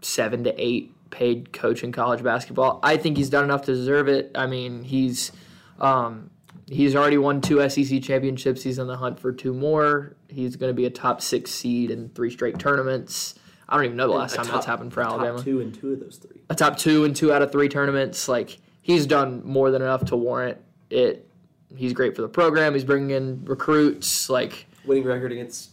[0.02, 2.80] seven to eight paid coach in college basketball.
[2.84, 4.32] I think he's done enough to deserve it.
[4.36, 5.32] I mean, he's
[5.80, 6.32] um,
[6.68, 8.64] he's already won two SEC championships.
[8.64, 10.16] He's in the hunt for two more.
[10.30, 13.36] He's going to be a top six seed in three straight tournaments.
[13.68, 15.38] I don't even know the last time top- that's happened for a Alabama.
[15.38, 16.42] Top two and two of those three.
[16.50, 18.28] A top two and two out of three tournaments.
[18.28, 20.60] Like he's done more than enough to warrant
[20.90, 21.28] it.
[21.76, 22.74] He's great for the program.
[22.74, 24.30] He's bringing in recruits.
[24.30, 25.72] Like Winning record against,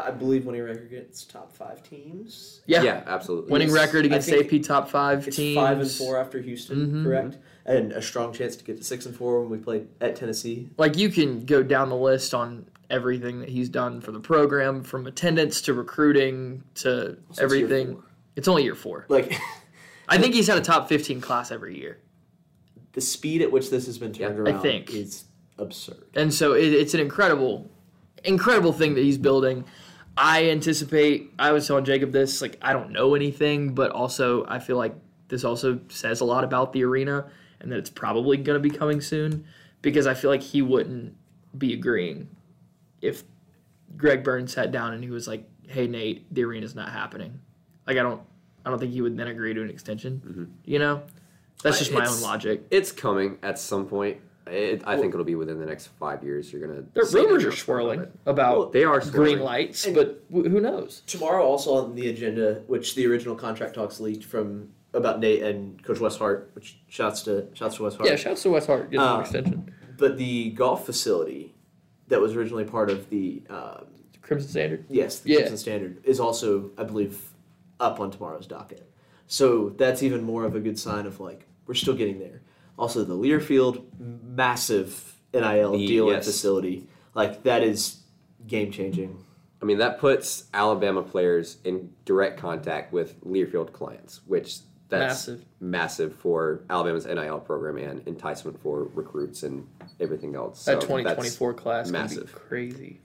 [0.00, 2.60] I believe, winning record against top five teams.
[2.66, 3.50] yeah, Yeah, absolutely.
[3.50, 3.76] winning Yes.
[3.76, 5.56] record against AP top five It's teams.
[5.56, 7.04] five and four after Houston, Mm-hmm.
[7.04, 7.38] correct?
[7.64, 10.68] And a strong chance to get to six and four when we played at Tennessee.
[10.78, 14.82] like you can go down the list on everything that he's done for the program
[14.82, 18.02] from attendance to recruiting to it's year everything
[18.36, 19.32] it's only year four Like
[20.08, 21.98] i think he's had a top 15 class every year
[22.92, 24.90] the speed at which this has been turned Yeah, I think.
[24.92, 25.24] is
[25.58, 26.04] absurd.
[26.14, 27.70] and so it, it's an incredible
[28.24, 29.64] incredible thing that he's building
[30.18, 34.58] i anticipate i was telling jacob this like i don't know anything but also i
[34.58, 34.94] feel like
[35.28, 37.30] this also says a lot about the arena
[37.62, 39.44] and that it's probably going to be coming soon
[39.80, 41.14] because i feel like he wouldn't
[41.56, 42.28] be agreeing
[43.00, 43.24] if
[43.96, 47.40] greg burns sat down and he was like hey nate the arena's not happening
[47.86, 48.20] like i don't
[48.66, 50.44] i don't think he would then agree to an extension mm-hmm.
[50.64, 51.02] you know
[51.62, 54.18] that's just my own logic It's coming at some point.
[54.48, 56.52] It, I think it'll be within the next five years.
[56.52, 56.82] You're gonna.
[56.92, 58.20] the rumors are swirling about it.
[58.26, 59.34] about They are swirling.
[59.34, 61.02] green lights, And- but wh- who knows?
[61.06, 65.82] Tomorrow, also on the agenda, which the original contract talks leaked from about Nate and
[65.82, 68.08] Coach West Hart, which shouts to shouts to West Hart.
[68.08, 69.74] Yeah, shouts to West Hart getting Uh, an extension.
[69.96, 71.54] But the golf facility
[72.08, 73.86] that was originally part of the um,
[74.20, 74.84] Crimson Standard.
[74.88, 75.36] yes, the Yeah.
[75.38, 77.32] Crimson Standard is also, I believe,
[77.80, 78.88] up on tomorrow's docket.
[79.26, 82.42] So that's even more of a good sign of like we're still getting there.
[82.78, 86.26] Also, the Learfield massive NIL The- deal and yes.
[86.26, 87.98] facility like that is
[88.46, 89.24] game changing.
[89.60, 94.58] I mean, that puts Alabama players in direct contact with Learfield clients, which
[94.92, 95.44] that's Massive.
[95.60, 99.66] massive for Alabama's NIL program and enticement for recruits and
[100.00, 100.64] everything else.
[100.64, 102.24] That So 2024 that's class massive.
[102.24, 103.00] massive, crazy.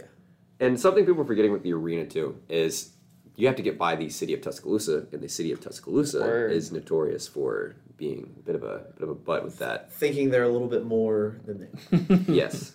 [0.59, 2.91] And something people are forgetting with the arena too is
[3.35, 6.51] you have to get by the city of Tuscaloosa, and the city of Tuscaloosa Word.
[6.51, 9.91] is notorious for being a bit of a bit of a butt with that.
[9.93, 11.59] Thinking they're a little bit more than
[11.91, 12.73] they, yes,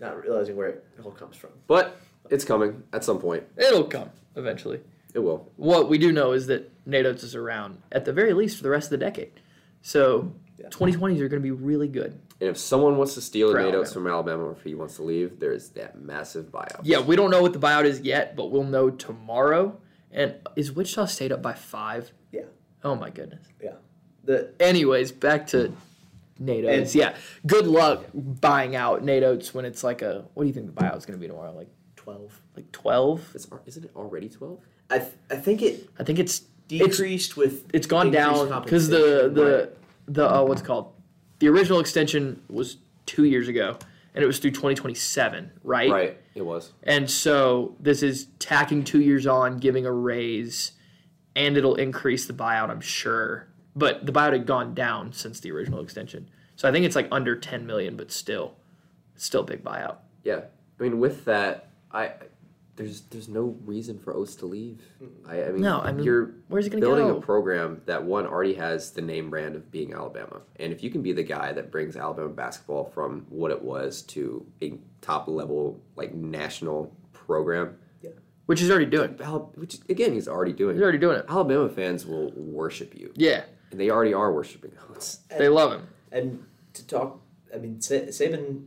[0.00, 1.50] not realizing where it all comes from.
[1.66, 3.42] but it's coming at some point.
[3.56, 4.80] It'll come eventually.
[5.14, 5.50] It will.
[5.56, 8.62] What we do know is that Nate Oats is around at the very least for
[8.62, 9.32] the rest of the decade.
[9.82, 12.20] So 2020s are going to be really good.
[12.40, 14.74] And if someone wants to steal For a Nate Oats from Alabama, or if he
[14.74, 16.80] wants to leave, there's that massive buyout.
[16.82, 19.78] Yeah, we don't know what the buyout is yet, but we'll know tomorrow.
[20.10, 22.10] And is Wichita State up by five?
[22.32, 22.42] Yeah,
[22.82, 23.44] Oh my goodness.
[23.62, 23.72] yeah.
[24.24, 25.72] The Anyways, back to
[26.38, 26.94] Nate Oats.
[26.94, 27.14] Yeah,
[27.46, 30.24] good luck buying out Nate Oats when it's like a.
[30.34, 31.52] What do you think the buyout is going to be tomorrow?
[31.54, 32.40] Like twelve.
[32.56, 33.28] like twelve?
[33.34, 34.60] It's, isn't it already twelve?
[34.90, 38.88] I th- I think it I think it's it's decreased with it's gone down because
[38.88, 39.70] the the Right.
[40.06, 40.92] the uh, what's it called
[41.38, 43.76] the original extension was two years ago
[44.14, 46.72] and it was through 2027 right Right, it was.
[46.82, 50.72] and so this is tacking two years on giving a raise
[51.36, 53.46] and it'll increase the buyout, I'm sure.
[53.76, 57.06] But the buyout had gone down since the original extension, so I think it's like
[57.12, 58.54] under 10 million, but still,
[59.14, 59.98] it's still a big buyout.
[60.24, 60.40] Yeah,
[60.80, 62.10] I mean, with that, I
[62.78, 64.80] there's there's no reason for Oats to leave.
[65.28, 67.16] I, I mean, No, I mean, you're where's he gonna go building go?
[67.18, 70.88] a program that one already has the name brand of being Alabama, and if you
[70.90, 75.28] can be the guy that brings Alabama basketball from what it was to a top
[75.28, 78.10] level like national program, yeah.
[78.46, 79.18] Which he's already doing.
[79.22, 80.76] Al- which again he's already doing.
[80.76, 81.26] He's already doing it.
[81.28, 85.18] Alabama fans will worship you, Yeah, and they already are worshiping Oats.
[85.36, 85.88] they love him.
[86.12, 87.20] And to talk,
[87.54, 88.66] I mean, Sa- Saban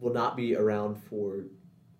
[0.00, 1.44] will not be around for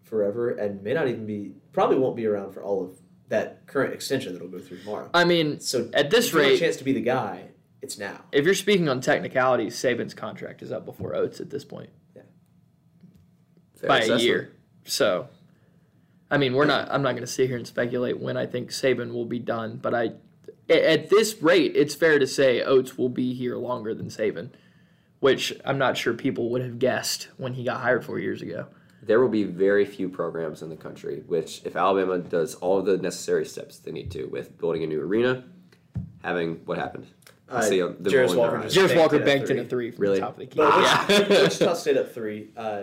[0.07, 2.99] forever, and may not even be, probably won't be around for all of
[3.29, 5.11] that current extension that'll go through tomorrow.
[5.13, 7.49] I mean, So at this if you want a rate, chance to be the guy,
[7.83, 8.23] it's now.
[8.33, 11.91] if you're speaking on technicalities, Saban's contract is up before Oats at this point
[13.77, 14.53] Fair by a year.
[14.85, 15.29] So,
[16.31, 16.89] I mean, we're not.
[16.91, 19.79] I'm not going to sit here and speculate when I think Saban will be done,
[19.83, 20.13] but I,
[20.71, 24.51] at this rate, it's fair to say Oats will be here longer than Saban,
[25.21, 28.67] which I'm not sure people would have guessed when he got hired four years ago.
[29.07, 32.87] There will be very few programs in the country which if alabama does all of
[32.87, 35.45] the necessary steps they need to with building a new arena
[36.23, 37.07] having what happened
[37.49, 40.03] Uh, See, uh, the Jarris Walker just Jarris banked Walker banked in a three from
[40.03, 40.17] Really?
[40.17, 40.57] the top of the key.
[40.57, 41.07] But Yeah.
[41.07, 42.51] Wichita, Wichita stayed up three.
[42.57, 42.83] Uh,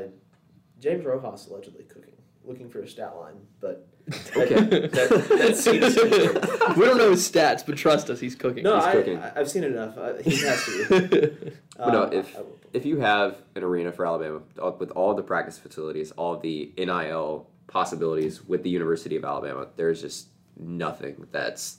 [0.79, 2.12] James Rojas allegedly cooking,
[2.45, 3.87] looking for a stat line, but
[4.35, 4.55] Okay.
[4.55, 5.95] that, that seems.
[6.77, 8.63] we don't know his stats, but trust us, he's cooking.
[8.63, 9.17] No, He's I, cooking.
[9.17, 9.97] I, I've seen it enough.
[9.97, 11.53] I, he has to.
[11.77, 14.89] But no, Um, if I- I if you have an arena for Alabama uh, with
[14.91, 20.27] all the practice facilities, all the NIL possibilities with the University of Alabama, there's just
[20.57, 21.77] nothing that's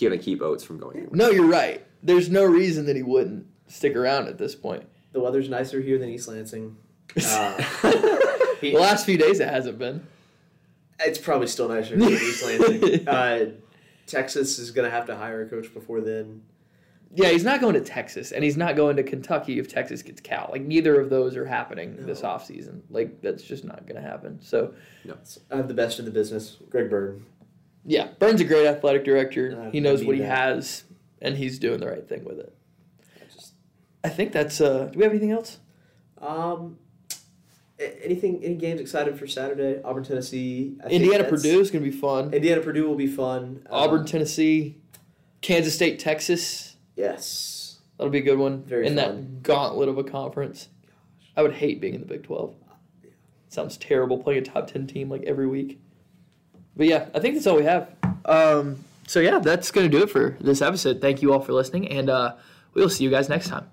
[0.00, 1.16] gonna keep Oats from going anywhere.
[1.16, 1.84] no, you're right.
[2.02, 4.84] There's no reason that he wouldn't stick around at this point.
[5.12, 6.76] the weather's nicer here than East Lansing.
[7.16, 8.25] Uh, he-
[8.60, 10.06] The last few days, it hasn't been.
[11.00, 13.08] it's probably still nicer here than East Lansing.
[13.08, 13.44] Uh,
[14.06, 16.42] Texas is going to have to hire a coach before then.
[17.14, 20.20] Yeah, he's not going to Texas, and he's not going to Kentucky if Texas gets
[20.20, 20.48] Cal.
[20.52, 22.82] Like neither of those are happening this offseason.
[22.90, 24.38] Like that's just not going to happen.
[24.42, 24.74] So
[25.50, 27.24] I have the best in the business, Greg Byrne.
[27.84, 29.60] yeah, Byrne's a great athletic director.
[29.66, 30.36] Uh, he knows what he that.
[30.36, 30.84] has,
[31.22, 32.54] and he's doing the right thing with it.
[33.20, 33.54] I just
[34.04, 34.60] I think that's.
[34.60, 35.58] uh Do we have anything else?
[36.20, 36.85] um, a-
[37.78, 39.80] anything any games excited for Saturday?
[39.82, 40.76] Auburn, Tennessee.
[40.84, 42.32] I Indiana that's- Purdue is going to be fun.
[42.32, 43.66] Indiana Purdue will be fun.
[43.70, 44.78] Um, Auburn Tennessee,
[45.42, 46.76] Kansas State Texas.
[46.96, 47.78] Yes.
[47.98, 48.62] That'll be a good one.
[48.64, 49.16] Very in fun.
[49.16, 50.68] that gauntlet of a conference.
[50.86, 51.30] Gosh.
[51.36, 52.54] I would hate being in the Big Twelve.
[53.48, 55.80] Sounds terrible playing a top ten team like every week.
[56.76, 57.90] But yeah, I think that's all we have.
[58.26, 61.00] Um, so yeah, that's gonna do it for this episode.
[61.00, 62.34] Thank you all for listening, and uh,
[62.74, 63.70] we'll see you guys next time.